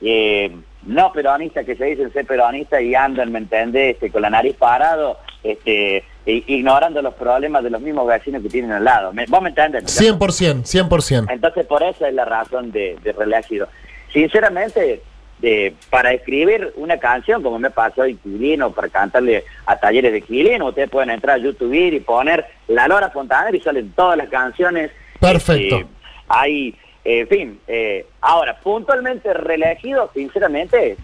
Eh, 0.00 0.50
no 0.84 1.12
peronistas 1.12 1.64
que 1.64 1.74
se 1.74 1.84
dicen 1.84 2.12
ser 2.12 2.26
peronistas 2.26 2.80
y 2.82 2.94
andan, 2.94 3.32
¿me 3.32 3.38
entendés?, 3.38 3.94
Este, 3.94 4.10
con 4.10 4.22
la 4.22 4.30
nariz 4.30 4.54
parado, 4.56 5.18
este, 5.52 6.04
ignorando 6.26 7.00
los 7.02 7.14
problemas 7.14 7.62
de 7.62 7.70
los 7.70 7.80
mismos 7.80 8.06
vecinos 8.06 8.42
que 8.42 8.48
tienen 8.48 8.72
al 8.72 8.84
lado. 8.84 9.12
¿Me- 9.12 9.26
¿Vos 9.26 9.40
me 9.42 9.50
entendés? 9.50 9.82
no? 9.84 9.88
100%, 10.18 10.62
100%. 10.64 11.26
Entonces, 11.30 11.66
por 11.66 11.82
eso 11.82 12.04
es 12.06 12.14
la 12.14 12.24
razón 12.24 12.72
de, 12.72 12.96
de 13.02 13.12
reelegido. 13.12 13.68
Sinceramente, 14.12 15.02
de- 15.38 15.74
para 15.90 16.12
escribir 16.12 16.72
una 16.76 16.98
canción, 16.98 17.42
como 17.42 17.58
me 17.58 17.70
pasó 17.70 18.04
en 18.04 18.16
Quilino, 18.18 18.72
para 18.72 18.88
cantarle 18.88 19.44
a 19.66 19.76
talleres 19.76 20.12
de 20.12 20.22
Quilino, 20.22 20.66
ustedes 20.68 20.88
pueden 20.90 21.10
entrar 21.10 21.36
a 21.36 21.38
YouTube 21.42 21.74
y 21.74 22.00
poner 22.00 22.46
La 22.68 22.88
Lora 22.88 23.10
Fontaner 23.10 23.54
y 23.54 23.60
salen 23.60 23.92
todas 23.92 24.16
las 24.16 24.28
canciones. 24.28 24.90
Perfecto. 25.20 25.76
Este, 25.76 25.86
hay, 26.28 26.74
en 27.04 27.28
fin, 27.28 27.60
eh, 27.68 28.06
ahora, 28.20 28.58
puntualmente 28.58 29.32
reelegido, 29.34 30.10
sinceramente, 30.14 30.96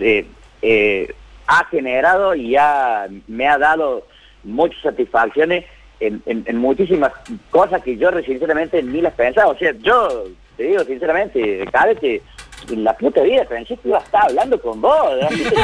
eh, 0.00 0.26
eh, 0.62 1.14
ha 1.48 1.64
generado 1.66 2.34
y 2.34 2.54
ha, 2.56 3.08
me 3.26 3.48
ha 3.48 3.58
dado 3.58 4.06
muchas 4.44 4.80
satisfacciones 4.82 5.64
en, 5.98 6.22
en- 6.26 6.44
en 6.46 6.56
muchísimas 6.58 7.10
cosas 7.50 7.82
que 7.82 7.96
yo 7.96 8.10
sinceramente 8.22 8.82
ni 8.82 9.00
las 9.00 9.14
pensaba. 9.14 9.48
O 9.50 9.58
sea, 9.58 9.72
yo 9.80 10.24
te 10.56 10.62
digo 10.64 10.84
sinceramente, 10.84 11.64
Cadete, 11.72 12.22
en 12.70 12.84
la 12.84 12.92
puta 12.96 13.22
vida 13.22 13.44
pensé 13.48 13.76
que 13.78 13.88
iba 13.88 13.98
a 13.98 14.02
estar 14.02 14.24
hablando 14.26 14.60
con 14.60 14.80
vos, 14.80 15.10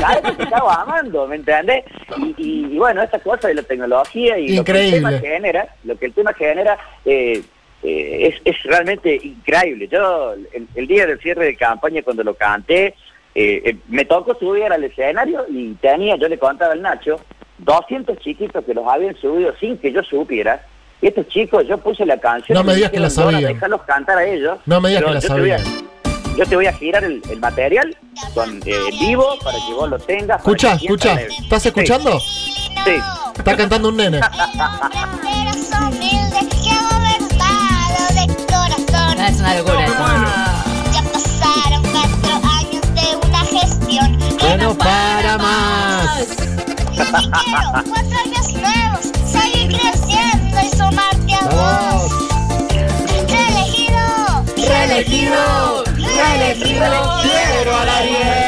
Cadete 0.00 0.32
te 0.32 0.42
estaba 0.44 0.74
amando, 0.82 1.26
¿me 1.28 1.36
entendés? 1.36 1.84
Y, 2.18 2.34
y- 2.38 2.74
y 2.74 2.78
bueno, 2.78 3.02
esta 3.02 3.18
cosa 3.18 3.48
de 3.48 3.54
la 3.54 3.62
tecnología 3.62 4.38
y 4.38 4.56
lo 4.56 4.64
que 4.64 4.72
el 4.72 4.90
tema 4.92 5.12
Increíble. 5.12 5.28
genera, 5.36 5.68
lo 5.84 5.96
que 5.98 6.06
el 6.06 6.12
tema 6.14 6.32
genera, 6.32 6.78
eh, 7.04 7.42
eh, 7.82 8.28
es, 8.28 8.40
es 8.56 8.62
realmente 8.64 9.14
increíble. 9.22 9.86
Yo, 9.88 10.32
el, 10.32 10.66
el 10.74 10.86
día 10.86 11.06
del 11.06 11.20
cierre 11.20 11.44
de 11.44 11.56
campaña, 11.56 12.02
cuando 12.02 12.24
lo 12.24 12.34
canté, 12.34 12.94
eh, 13.34 13.62
eh, 13.64 13.76
me 13.88 14.04
tocó 14.04 14.34
subir 14.36 14.64
al 14.64 14.84
escenario 14.84 15.44
y 15.50 15.74
tenía, 15.74 16.16
yo 16.16 16.28
le 16.28 16.38
contaba 16.38 16.72
al 16.72 16.82
Nacho, 16.82 17.16
200 17.58 18.18
chiquitos 18.18 18.64
que 18.64 18.74
los 18.74 18.86
habían 18.86 19.16
subido 19.16 19.52
sin 19.58 19.76
que 19.78 19.92
yo 19.92 20.02
supiera. 20.02 20.64
Y 21.00 21.08
estos 21.08 21.28
chicos, 21.28 21.66
yo 21.66 21.78
puse 21.78 22.06
la 22.06 22.18
canción. 22.18 22.56
No 22.56 22.64
me 22.64 22.74
digas 22.74 22.90
que 22.90 23.00
la 23.00 23.08
dijeron, 23.08 23.26
"Dora, 23.26 23.36
sabían". 23.40 23.54
Déjalos 23.54 23.82
cantar 23.82 24.18
a 24.18 24.24
ellos. 24.24 24.58
No 24.66 24.80
me 24.80 24.88
digas 24.90 25.04
que 25.04 25.10
la 25.10 25.20
yo 25.20 25.28
te 25.28 25.40
voy 25.40 25.50
a- 25.50 25.58
sabían. 25.58 25.84
Yo 26.36 26.46
te 26.46 26.56
voy 26.56 26.66
a 26.66 26.72
girar 26.72 27.04
el, 27.04 27.22
el 27.30 27.38
material 27.40 27.96
con 28.34 28.60
eh, 28.66 28.74
vivo 29.00 29.36
para 29.44 29.56
que 29.58 29.72
vos 29.74 29.88
lo 29.88 29.98
tengas. 29.98 30.38
Escucha, 30.38 30.74
escucha. 30.74 31.14
¿Estás 31.20 31.66
escuchando? 31.66 32.18
Sí. 32.20 32.96
Está 33.38 33.56
cantando 33.56 33.88
un 33.90 33.96
nene. 33.96 34.20
Es 39.26 39.40
una 39.40 39.54
locura. 39.54 39.86
No 44.56 44.74
para 44.76 45.38
más. 45.38 46.26
Quiero 46.94 47.70
cuatro 47.72 48.18
años 48.24 48.52
nuevos. 48.52 49.12
Seguir 49.26 49.68
creciendo 49.68 50.60
y 50.62 50.76
sumarte 50.76 51.34
a 51.34 51.46
vos. 51.48 52.12
Reelegido. 53.28 54.44
Reelegido, 54.68 55.84
reelegido, 55.96 57.22
Quiero 57.22 57.76
al 57.76 57.88
Ariel. 57.88 58.43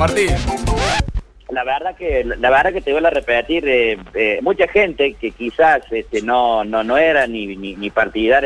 Martín. 0.00 0.30
La 1.50 1.62
verdad 1.62 1.94
que 1.94 2.24
la 2.24 2.48
verdad 2.48 2.72
que 2.72 2.80
te 2.80 2.90
voy 2.94 3.04
a 3.04 3.10
repetir, 3.10 3.68
eh, 3.68 3.98
eh, 4.14 4.38
mucha 4.40 4.66
gente 4.66 5.12
que 5.20 5.30
quizás 5.32 5.82
este, 5.90 6.22
no, 6.22 6.64
no, 6.64 6.82
no 6.82 6.96
era 6.96 7.26
ni, 7.26 7.54
ni, 7.54 7.76
ni 7.76 7.90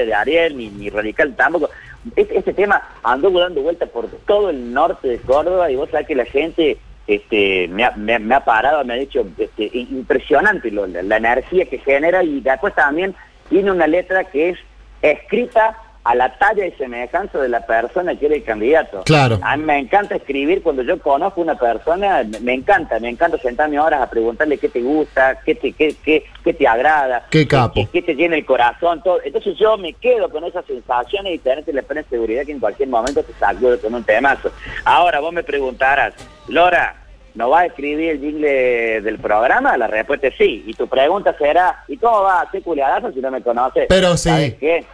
de 0.04 0.12
Ariel, 0.14 0.56
ni, 0.56 0.68
ni 0.68 0.90
radical 0.90 1.32
tampoco, 1.36 1.70
este, 2.16 2.38
este 2.38 2.54
tema 2.54 2.82
andó 3.04 3.30
dando 3.30 3.62
vuelta 3.62 3.86
por 3.86 4.08
todo 4.26 4.50
el 4.50 4.72
norte 4.72 5.06
de 5.06 5.18
Córdoba 5.18 5.70
y 5.70 5.76
vos 5.76 5.88
sabés 5.90 6.08
que 6.08 6.16
la 6.16 6.24
gente 6.24 6.76
este, 7.06 7.68
me, 7.68 7.84
ha, 7.84 7.92
me, 7.92 8.18
ha 8.34 8.44
parado, 8.44 8.84
me 8.84 8.94
ha 8.94 8.96
dicho 8.96 9.24
este, 9.38 9.70
impresionante 9.72 10.72
lo- 10.72 10.88
la, 10.88 11.02
la 11.02 11.18
energía 11.18 11.66
que 11.66 11.78
genera 11.78 12.24
y 12.24 12.40
después 12.40 12.74
también 12.74 13.14
tiene 13.48 13.70
una 13.70 13.86
letra 13.86 14.24
que 14.24 14.48
es 14.50 14.58
escrita 15.02 15.76
a 16.04 16.14
la 16.14 16.36
talla 16.36 16.66
y 16.66 16.72
semejanza 16.72 17.38
de 17.38 17.48
la 17.48 17.64
persona 17.64 18.14
que 18.14 18.26
era 18.26 18.34
el 18.34 18.44
candidato. 18.44 19.02
Claro. 19.04 19.38
A 19.42 19.56
mí 19.56 19.64
me 19.64 19.78
encanta 19.78 20.16
escribir 20.16 20.62
cuando 20.62 20.82
yo 20.82 20.98
conozco 21.00 21.40
a 21.40 21.44
una 21.44 21.54
persona, 21.54 22.22
me, 22.42 22.52
encanta, 22.52 23.00
me 23.00 23.08
encanta 23.08 23.38
sentarme 23.38 23.80
horas 23.80 24.02
a 24.02 24.10
preguntarle 24.10 24.58
qué 24.58 24.68
te 24.68 24.82
gusta, 24.82 25.40
qué 25.44 25.54
te, 25.54 25.72
qué, 25.72 25.96
qué, 26.04 26.24
qué 26.44 26.52
te 26.52 26.68
agrada, 26.68 27.26
Qué 27.30 27.48
capo. 27.48 27.72
qué, 27.74 27.86
qué 27.90 28.02
te 28.02 28.14
llena 28.14 28.36
el 28.36 28.44
corazón, 28.44 29.02
todo. 29.02 29.18
Entonces 29.24 29.56
yo 29.58 29.78
me 29.78 29.94
quedo 29.94 30.28
con 30.28 30.44
esas 30.44 30.66
sensaciones 30.66 31.34
y 31.34 31.38
tenerte 31.38 31.72
la 31.72 31.82
plena 31.82 32.06
seguridad 32.10 32.44
que 32.44 32.52
en 32.52 32.60
cualquier 32.60 32.90
momento 32.90 33.22
te 33.22 33.32
sacudo 33.34 33.80
con 33.80 33.94
un 33.94 34.04
temazo. 34.04 34.50
Ahora 34.84 35.20
vos 35.20 35.32
me 35.32 35.42
preguntarás, 35.42 36.12
Lora, 36.48 36.96
¿no 37.34 37.48
vas 37.48 37.62
a 37.62 37.66
escribir 37.66 38.10
el 38.10 38.20
jingle 38.20 39.00
del 39.00 39.18
programa? 39.18 39.78
La 39.78 39.86
respuesta 39.86 40.26
es 40.26 40.34
sí. 40.36 40.64
Y 40.66 40.74
tu 40.74 40.86
pregunta 40.86 41.34
será, 41.38 41.82
¿y 41.88 41.96
cómo 41.96 42.24
va 42.24 42.40
a 42.40 42.42
hacer 42.42 42.62
culiadazo 42.62 43.10
si 43.12 43.20
no 43.20 43.30
me 43.30 43.40
conoces? 43.40 43.86
Pero 43.88 44.18
sí. 44.18 44.28
¿Sabes 44.28 44.54
qué? 44.56 44.84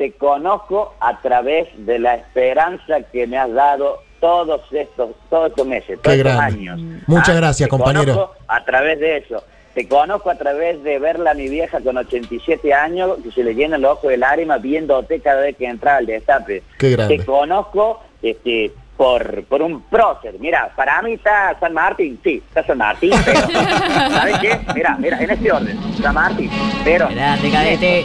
Te 0.00 0.12
conozco 0.12 0.94
a 0.98 1.20
través 1.20 1.68
de 1.84 1.98
la 1.98 2.14
esperanza 2.14 3.02
que 3.12 3.26
me 3.26 3.36
has 3.36 3.52
dado 3.52 3.98
todos 4.18 4.62
estos, 4.72 5.10
todos 5.28 5.50
estos 5.50 5.66
meses, 5.66 6.00
todos 6.00 6.14
Qué 6.16 6.20
estos 6.22 6.32
grande. 6.36 6.58
años. 6.70 6.80
Muchas 7.06 7.28
Ah, 7.28 7.34
gracias, 7.34 7.66
te 7.66 7.70
compañero. 7.70 8.14
conozco 8.14 8.34
a 8.48 8.64
través 8.64 8.98
de 8.98 9.18
eso. 9.18 9.44
Te 9.74 9.86
conozco 9.86 10.30
a 10.30 10.36
través 10.36 10.82
de 10.84 10.98
verla 10.98 11.32
a 11.32 11.34
mi 11.34 11.50
vieja 11.50 11.80
con 11.82 11.98
87 11.98 12.72
años, 12.72 13.18
que 13.22 13.30
se 13.30 13.44
le 13.44 13.54
llenan 13.54 13.82
los 13.82 13.92
ojos 13.98 14.08
de 14.10 14.16
lágrimas 14.16 14.62
viéndote 14.62 15.20
cada 15.20 15.42
vez 15.42 15.54
que 15.58 15.66
entra 15.66 15.98
al 15.98 16.06
destape. 16.06 16.62
Qué 16.78 16.92
grande. 16.92 17.18
Te 17.18 17.24
conozco 17.26 18.00
este, 18.22 18.72
por, 18.96 19.44
por 19.44 19.60
un 19.60 19.82
prócer. 19.82 20.36
Mira, 20.40 20.72
para 20.76 21.02
mí 21.02 21.12
está 21.12 21.54
San 21.60 21.74
Martín, 21.74 22.18
sí, 22.24 22.42
está 22.48 22.64
San 22.64 22.78
Martín, 22.78 23.12
pero 23.22 23.40
¿sabes 24.10 24.38
qué? 24.38 24.58
Mira, 24.74 24.96
mira, 24.98 25.20
en 25.22 25.28
este 25.30 25.52
orden, 25.52 25.78
San 26.02 26.14
Martín, 26.14 26.50
pero 26.84 27.06
Grande, 27.10 27.50
cadete. 27.50 28.04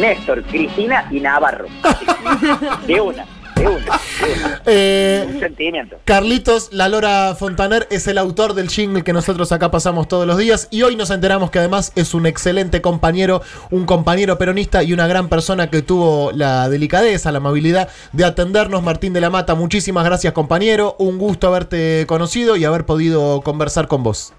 Néstor, 0.00 0.42
Cristina 0.44 1.08
y 1.10 1.20
Navarro. 1.20 1.66
Así. 1.82 2.06
De 2.86 3.00
una, 3.00 3.24
de 3.56 3.66
una, 3.66 4.00
de 4.20 4.32
una. 4.34 4.60
Eh, 4.66 5.24
Un 5.32 5.40
sentimiento. 5.40 5.96
Carlitos 6.04 6.68
La 6.72 6.88
Lora 6.88 7.34
Fontaner 7.34 7.86
es 7.90 8.06
el 8.06 8.18
autor 8.18 8.54
del 8.54 8.68
jingle 8.68 9.02
que 9.02 9.12
nosotros 9.12 9.50
acá 9.52 9.70
pasamos 9.70 10.08
todos 10.08 10.26
los 10.26 10.36
días 10.36 10.68
y 10.70 10.82
hoy 10.82 10.96
nos 10.96 11.10
enteramos 11.10 11.50
que 11.50 11.58
además 11.58 11.92
es 11.96 12.12
un 12.14 12.26
excelente 12.26 12.82
compañero, 12.82 13.42
un 13.70 13.86
compañero 13.86 14.36
peronista 14.38 14.82
y 14.82 14.92
una 14.92 15.06
gran 15.06 15.28
persona 15.28 15.70
que 15.70 15.82
tuvo 15.82 16.32
la 16.32 16.68
delicadeza, 16.68 17.32
la 17.32 17.38
amabilidad 17.38 17.88
de 18.12 18.24
atendernos. 18.24 18.82
Martín 18.82 19.12
de 19.14 19.20
la 19.20 19.30
Mata, 19.30 19.54
muchísimas 19.54 20.04
gracias 20.04 20.32
compañero, 20.34 20.96
un 20.98 21.18
gusto 21.18 21.48
haberte 21.48 22.04
conocido 22.06 22.56
y 22.56 22.64
haber 22.64 22.84
podido 22.84 23.40
conversar 23.40 23.88
con 23.88 24.02
vos. 24.02 24.34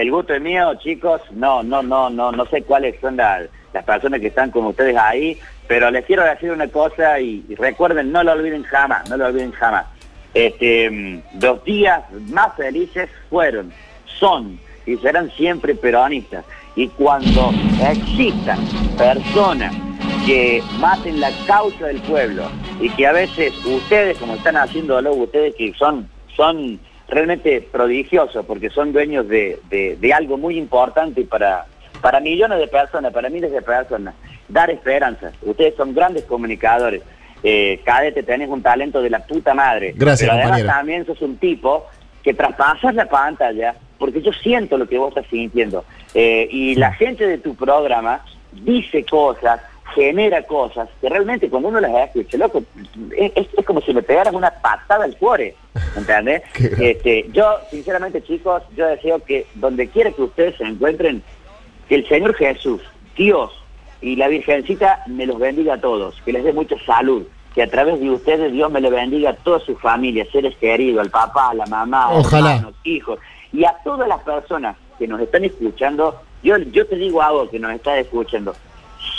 El 0.00 0.10
gusto 0.10 0.32
es 0.32 0.40
mío, 0.40 0.74
chicos. 0.76 1.20
No, 1.32 1.62
no, 1.62 1.82
no, 1.82 2.08
no, 2.08 2.32
no 2.32 2.46
sé 2.46 2.62
cuáles 2.62 2.98
son 3.02 3.18
las, 3.18 3.42
las 3.74 3.84
personas 3.84 4.20
que 4.20 4.28
están 4.28 4.50
con 4.50 4.64
ustedes 4.64 4.96
ahí, 4.96 5.38
pero 5.68 5.90
les 5.90 6.06
quiero 6.06 6.24
decir 6.24 6.50
una 6.50 6.68
cosa 6.68 7.20
y, 7.20 7.44
recuerden, 7.58 8.10
no 8.10 8.24
lo 8.24 8.32
olviden 8.32 8.62
jamás, 8.62 9.10
no 9.10 9.18
lo 9.18 9.26
olviden 9.26 9.52
jamás. 9.52 9.84
Este, 10.32 10.90
mm, 10.90 11.22
los 11.42 11.62
días 11.64 12.02
más 12.30 12.54
felices 12.56 13.10
fueron, 13.28 13.74
son 14.18 14.58
y 14.86 14.96
serán 14.96 15.30
siempre 15.32 15.74
peronistas. 15.74 16.46
Y 16.76 16.88
cuando 16.88 17.52
existan 17.86 18.58
personas 18.96 19.74
que 20.24 20.62
maten 20.78 21.20
la 21.20 21.30
causa 21.46 21.88
del 21.88 22.00
pueblo 22.00 22.44
y 22.80 22.88
que 22.88 23.06
a 23.06 23.12
veces 23.12 23.52
ustedes, 23.66 24.16
como 24.16 24.32
están 24.32 24.56
haciéndolo 24.56 25.12
ustedes, 25.12 25.54
que 25.56 25.74
son, 25.74 26.08
son 26.34 26.80
realmente 27.10 27.60
prodigiosos 27.60 28.44
porque 28.46 28.70
son 28.70 28.92
dueños 28.92 29.28
de, 29.28 29.58
de- 29.68 29.96
de 29.96 30.12
algo 30.14 30.36
muy 30.38 30.56
importante 30.56 31.22
para, 31.24 31.66
para 32.00 32.20
millones 32.20 32.58
de 32.58 32.68
personas, 32.68 33.12
para 33.12 33.28
miles 33.28 33.52
de 33.52 33.62
personas, 33.62 34.14
dar 34.48 34.70
esperanza. 34.70 35.32
Ustedes 35.42 35.74
son 35.76 35.94
grandes 35.94 36.24
comunicadores. 36.24 37.02
Eh, 37.42 37.80
Cadete, 37.84 38.22
tenés 38.22 38.48
un 38.48 38.62
talento 38.62 39.00
de 39.02 39.10
la 39.10 39.20
puta 39.26 39.54
madre. 39.54 39.94
Gracias, 39.96 40.20
Pero 40.28 40.32
además 40.32 40.48
compañero. 40.60 40.68
también 40.74 41.06
sos 41.06 41.22
un 41.22 41.36
tipo 41.38 41.86
que 42.22 42.34
traspasas 42.34 42.94
la 42.94 43.06
pantalla 43.06 43.74
porque 43.98 44.20
yo 44.22 44.32
siento 44.32 44.76
lo 44.78 44.86
que 44.86 44.98
vos 44.98 45.08
estás 45.08 45.26
sintiendo. 45.30 45.84
Eh, 46.14 46.48
y 46.50 46.74
la 46.74 46.92
gente 46.92 47.26
de 47.26 47.38
tu 47.38 47.54
programa 47.54 48.24
dice 48.52 49.04
cosas, 49.04 49.60
genera 49.94 50.42
cosas, 50.42 50.88
que 51.00 51.08
realmente 51.08 51.48
cuando 51.50 51.68
uno 51.68 51.80
las 51.80 51.92
escucha, 52.08 52.36
loco, 52.38 52.62
es, 53.16 53.32
es- 53.34 53.48
es 53.58 53.64
como 53.64 53.80
si 53.80 53.92
me 53.94 54.02
pegaras 54.02 54.32
una 54.34 54.50
patada 54.50 55.04
al 55.04 55.16
cuore, 55.16 55.54
¿entendés? 55.96 56.42
Este, 56.80 57.26
yo, 57.32 57.56
sinceramente, 57.70 58.22
chicos, 58.22 58.62
yo 58.76 58.86
deseo 58.86 59.22
que 59.24 59.46
donde 59.54 59.88
quiera 59.88 60.10
que 60.12 60.22
ustedes 60.22 60.56
se 60.56 60.64
encuentren, 60.64 61.22
que 61.88 61.96
el 61.96 62.08
Señor 62.08 62.34
Jesús, 62.34 62.80
Dios 63.16 63.50
y 64.00 64.16
la 64.16 64.28
Virgencita 64.28 65.02
me 65.06 65.26
los 65.26 65.38
bendiga 65.38 65.74
a 65.74 65.80
todos, 65.80 66.20
que 66.24 66.32
les 66.32 66.44
dé 66.44 66.52
mucha 66.52 66.76
salud, 66.84 67.24
que 67.54 67.62
a 67.62 67.70
través 67.70 68.00
de 68.00 68.10
ustedes 68.10 68.52
Dios 68.52 68.70
me 68.70 68.80
le 68.80 68.90
bendiga 68.90 69.30
a 69.30 69.36
toda 69.36 69.60
su 69.60 69.76
familia, 69.76 70.26
seres 70.30 70.56
queridos, 70.56 71.04
al 71.04 71.10
papá, 71.10 71.50
a 71.50 71.54
la 71.54 71.66
mamá, 71.66 72.10
Ojalá. 72.12 72.54
hermanos, 72.54 72.74
hijos, 72.84 73.18
y 73.52 73.64
a 73.64 73.74
todas 73.84 74.08
las 74.08 74.20
personas 74.22 74.76
que 74.98 75.08
nos 75.08 75.20
están 75.20 75.44
escuchando, 75.44 76.22
yo, 76.42 76.56
yo 76.58 76.86
te 76.86 76.96
digo 76.96 77.20
algo 77.20 77.50
que 77.50 77.58
nos 77.58 77.72
está 77.72 77.98
escuchando, 77.98 78.54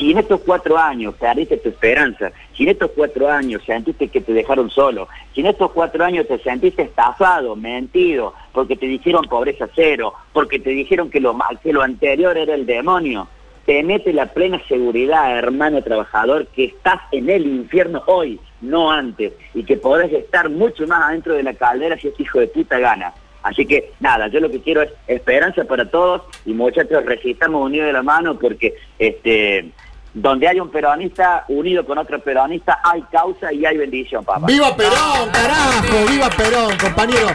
si 0.02 0.10
en 0.10 0.18
estos 0.18 0.42
cuatro 0.42 0.80
años 0.80 1.14
perdiste 1.14 1.58
tu 1.58 1.70
esperanza, 1.70 2.32
si 2.58 2.64
en 2.64 2.70
estos 2.70 2.90
cuatro 2.96 3.30
años 3.30 3.62
sentiste 3.64 4.08
que 4.08 4.20
te 4.20 4.34
dejaron 4.34 4.72
solo, 4.72 5.08
si 5.36 5.42
en 5.42 5.46
estos 5.46 5.70
cuatro 5.74 6.04
años 6.04 6.28
te 6.28 6.40
sentiste 6.40 6.82
estafado, 6.82 7.56
mentido, 7.56 8.34
porque 8.52 8.76
te 8.76 8.88
dijeron 8.88 9.26
pobreza 9.26 9.70
cero, 9.76 10.16
porque 10.34 10.58
te 10.58 10.72
dijeron 10.72 11.12
que 11.12 11.20
lo, 11.20 11.38
que 11.62 11.72
lo 11.72 11.84
anterior 11.84 12.36
era 12.36 12.56
el 12.56 12.66
demonio, 12.66 13.28
tenete 13.68 14.12
la 14.12 14.26
plena 14.26 14.60
seguridad, 14.68 15.38
hermano 15.38 15.84
trabajador, 15.84 16.48
que 16.48 16.66
estás 16.66 17.00
en 17.12 17.30
el 17.30 17.46
infierno 17.46 18.02
hoy, 18.08 18.40
no 18.60 18.90
antes, 18.90 19.34
y 19.54 19.64
que 19.64 19.78
podés 19.78 20.12
estar 20.12 20.50
mucho 20.50 20.88
más 20.88 21.10
adentro 21.10 21.36
de 21.36 21.44
la 21.44 21.54
caldera 21.54 21.96
si 22.00 22.08
este 22.08 22.24
hijo 22.24 22.40
de 22.40 22.48
puta 22.48 22.80
gana. 22.80 23.14
Así 23.44 23.68
que 23.68 23.92
nada, 24.00 24.28
yo 24.28 24.40
lo 24.40 24.50
que 24.50 24.62
quiero 24.62 24.82
es 24.82 24.92
esperanza 25.08 25.64
para 25.66 25.90
todos 25.90 26.24
y 26.46 26.54
muchachos, 26.54 27.06
resistamos 27.06 27.64
unidos 27.64 27.88
de 27.88 27.94
la 27.94 28.04
mano 28.04 28.38
porque 28.38 28.76
este 29.00 29.72
donde 30.13 30.47
hay 30.47 30.60
un 30.60 30.69
peronista 30.69 31.45
unido 31.47 31.86
con 31.86 31.97
otro 31.97 32.21
peronista 32.21 32.80
hay 32.84 33.02
causa 33.04 33.54
y 33.54 33.65
hay 33.65 33.78
bendición, 33.78 34.26
papá. 34.26 34.45
¡Viva 34.45 34.76
Perón, 34.76 35.30
carajo! 35.32 36.06
¡Viva 36.10 36.30
Perón, 36.30 36.78
compañero! 36.78 37.28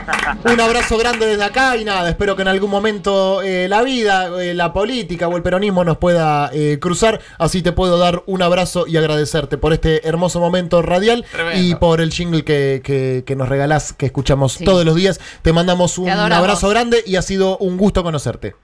Un 0.45 0.61
abrazo 0.61 0.99
grande 0.99 1.27
desde 1.27 1.45
acá 1.45 1.77
y 1.77 1.85
nada, 1.85 2.09
espero 2.11 2.37
que 2.37 2.43
en 2.43 2.49
algún 2.49 2.71
momento 2.71 3.41
eh, 3.43 3.67
la 3.69 3.83
vida, 3.83 4.29
eh, 4.43 4.53
la 4.55 4.73
política 4.75 5.27
o 5.29 5.37
el 5.37 5.43
peronismo 5.43 5.85
nos 5.85 5.97
pueda 5.99 6.51
eh, 6.53 6.79
cruzar. 6.81 7.21
Así 7.39 7.63
te 7.63 7.73
puedo 7.73 7.97
dar 7.99 8.23
un 8.27 8.43
abrazo 8.43 8.87
y 8.87 8.97
agradecerte 8.99 9.57
por 9.59 9.73
este 9.73 10.07
hermoso 10.07 10.39
momento 10.41 10.83
radial 10.83 11.25
Tremendo. 11.33 11.63
y 11.63 11.75
por 11.77 12.01
el 12.01 12.13
jingle 12.13 12.45
que, 12.45 12.83
que- 12.85 13.25
que 13.27 13.37
nos 13.37 13.49
regalás, 13.49 13.93
que 13.95 14.07
escuchamos 14.07 14.53
Sí. 14.55 14.65
todos 14.65 14.85
los 14.85 14.95
días. 14.95 15.19
Te 15.43 15.53
mandamos 15.53 15.97
un 15.99 16.07
Te 16.07 16.11
abrazo 16.13 16.69
grande 16.69 17.03
y 17.07 17.17
ha 17.17 17.23
sido 17.23 17.57
un 17.59 17.77
gusto 17.77 18.03
conocerte. 18.03 18.55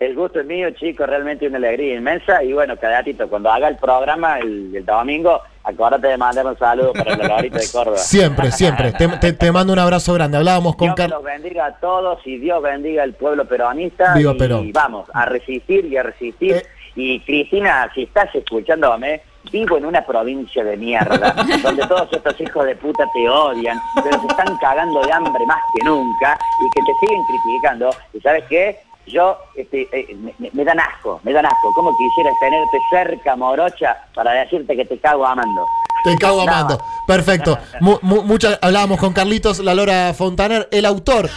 El 0.00 0.14
gusto 0.16 0.40
es 0.40 0.46
mío, 0.46 0.70
chicos, 0.72 1.08
realmente 1.08 1.46
una 1.46 1.58
alegría 1.58 1.94
inmensa. 1.96 2.42
Y 2.42 2.52
bueno, 2.52 2.76
Cadatito, 2.76 3.28
cuando 3.28 3.50
haga 3.50 3.68
el 3.68 3.76
programa 3.76 4.38
el, 4.40 4.74
el 4.74 4.84
domingo, 4.84 5.40
acuérdate 5.62 6.08
de 6.08 6.16
mandar 6.16 6.44
un 6.46 6.58
saludo 6.58 6.92
para 6.92 7.16
la 7.16 7.28
Lorita 7.28 7.58
de 7.58 7.68
Córdoba. 7.70 7.96
Siempre, 7.98 8.50
siempre. 8.50 8.92
Te, 8.92 9.06
te- 9.08 9.32
te 9.32 9.52
mando 9.52 9.72
un 9.72 9.78
abrazo 9.78 10.12
grande. 10.14 10.36
Hablábamos 10.36 10.74
con 10.76 10.86
Dios 10.88 10.96
Carlos. 10.96 11.22
los 11.22 11.24
bendiga 11.24 11.66
a 11.66 11.74
todos 11.76 12.18
y 12.26 12.38
Dios 12.38 12.60
bendiga 12.62 13.04
al 13.04 13.14
pueblo 13.14 13.44
peronista. 13.46 14.14
Viva 14.14 14.32
y 14.32 14.38
Perón. 14.38 14.72
vamos, 14.72 15.08
a 15.14 15.26
resistir 15.26 15.84
y 15.86 15.96
a 15.96 16.02
resistir. 16.02 16.56
Eh. 16.56 16.62
Y 16.96 17.20
Cristina, 17.20 17.88
si 17.94 18.02
estás 18.02 18.34
escuchándome, 18.34 19.20
vivo 19.52 19.78
en 19.78 19.84
una 19.86 20.04
provincia 20.04 20.62
de 20.64 20.76
mierda, 20.76 21.34
donde 21.62 21.86
todos 21.86 22.08
estos 22.12 22.40
hijos 22.40 22.66
de 22.66 22.74
puta 22.76 23.04
te 23.12 23.28
odian, 23.28 23.78
pero 24.02 24.20
se 24.20 24.26
están 24.26 24.56
cagando 24.58 25.00
de 25.02 25.12
hambre 25.12 25.44
más 25.46 25.58
que 25.76 25.84
nunca 25.84 26.36
y 26.60 26.70
que 26.70 26.80
te 26.84 26.92
siguen 27.06 27.20
criticando. 27.26 27.90
¿Y 28.12 28.20
sabes 28.20 28.44
qué? 28.48 28.76
Yo, 29.06 29.36
este, 29.54 29.82
eh, 29.92 30.16
me, 30.38 30.50
me 30.52 30.64
dan 30.64 30.80
asco, 30.80 31.20
me 31.24 31.32
dan 31.32 31.44
asco. 31.46 31.72
¿Cómo 31.74 31.94
quisieras 31.96 32.34
tenerte 32.40 32.78
cerca, 32.90 33.36
morocha, 33.36 33.96
para 34.14 34.32
decirte 34.32 34.74
que 34.76 34.84
te 34.84 34.98
cago 34.98 35.26
amando? 35.26 35.66
Te 36.04 36.16
cago 36.16 36.40
amando. 36.42 36.78
Perfecto. 37.06 37.58
Mu- 37.80 37.98
mu- 38.02 38.22
muchas, 38.22 38.58
hablábamos 38.62 38.98
con 38.98 39.12
Carlitos, 39.12 39.58
la 39.60 39.74
Lora 39.74 40.12
Fontaner, 40.14 40.68
el 40.72 40.84
autor. 40.86 41.28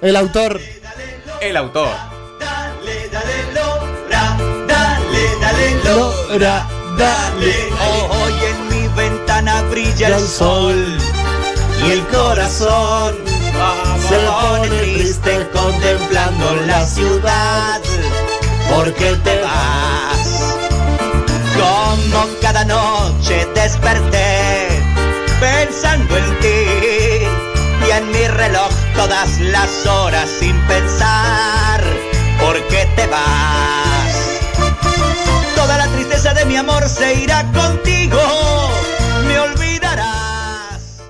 El 0.00 0.14
autor. 0.16 0.60
El 1.40 1.56
autor. 1.56 1.88
Dale, 2.38 3.08
dale, 3.08 3.52
Lora, 3.54 4.36
dale, 4.68 5.38
dale, 5.40 5.84
Lora, 5.84 6.28
Lora, 6.28 6.66
dale. 6.96 7.54
Oh, 7.80 8.24
hoy 8.24 8.34
en 8.50 8.68
mi 8.68 8.88
ventana 8.94 9.62
brilla 9.62 10.08
el 10.08 10.20
sol 10.20 10.76
y 11.86 11.90
el 11.90 12.06
corazón. 12.08 13.16
se 14.08 14.16
pone 14.16 14.68
triste 14.68 15.48
contemplando 15.52 16.54
ciudad. 16.86 17.80
¿Por 18.70 18.92
qué 18.94 19.16
te 19.24 19.40
vas? 19.42 20.54
Como 21.58 22.26
cada 22.40 22.64
noche 22.64 23.46
desperté 23.54 24.68
pensando 25.40 26.16
en 26.16 26.38
ti 26.40 27.26
y 27.86 27.90
en 27.90 28.10
mi 28.10 28.26
reloj 28.28 28.70
todas 28.94 29.40
las 29.40 29.86
horas 29.86 30.28
sin 30.40 30.56
pensar. 30.66 31.82
¿Por 32.40 32.56
qué 32.68 32.88
te 32.96 33.06
vas? 33.06 34.40
Toda 35.56 35.78
la 35.78 35.88
tristeza 35.88 36.34
de 36.34 36.44
mi 36.44 36.56
amor 36.56 36.88
se 36.88 37.14
irá 37.22 37.44
contigo. 37.52 38.20
Me 39.26 39.38
olvidarás. 39.38 41.02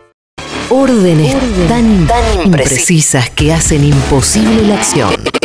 Órdenes 0.71 1.37
tan, 1.69 2.07
tan 2.07 2.43
imprecisas 2.45 3.31
que 3.31 3.53
hacen 3.53 3.85
imposible 3.85 4.63
la 4.63 4.75
acción. 4.77 5.38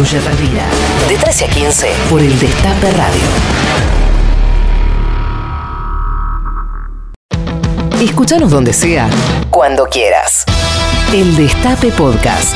Patrulla 0.00 0.20
Perdida. 0.24 0.62
De 1.08 1.16
13 1.18 1.44
a 1.44 1.48
15 1.48 1.92
por 2.08 2.20
el 2.22 2.38
Destape 2.38 2.90
Radio. 2.92 3.20
Escúchanos 8.02 8.50
donde 8.50 8.72
sea, 8.72 9.10
cuando 9.50 9.84
quieras. 9.84 10.46
El 11.12 11.36
Destape 11.36 11.92
Podcast. 11.92 12.54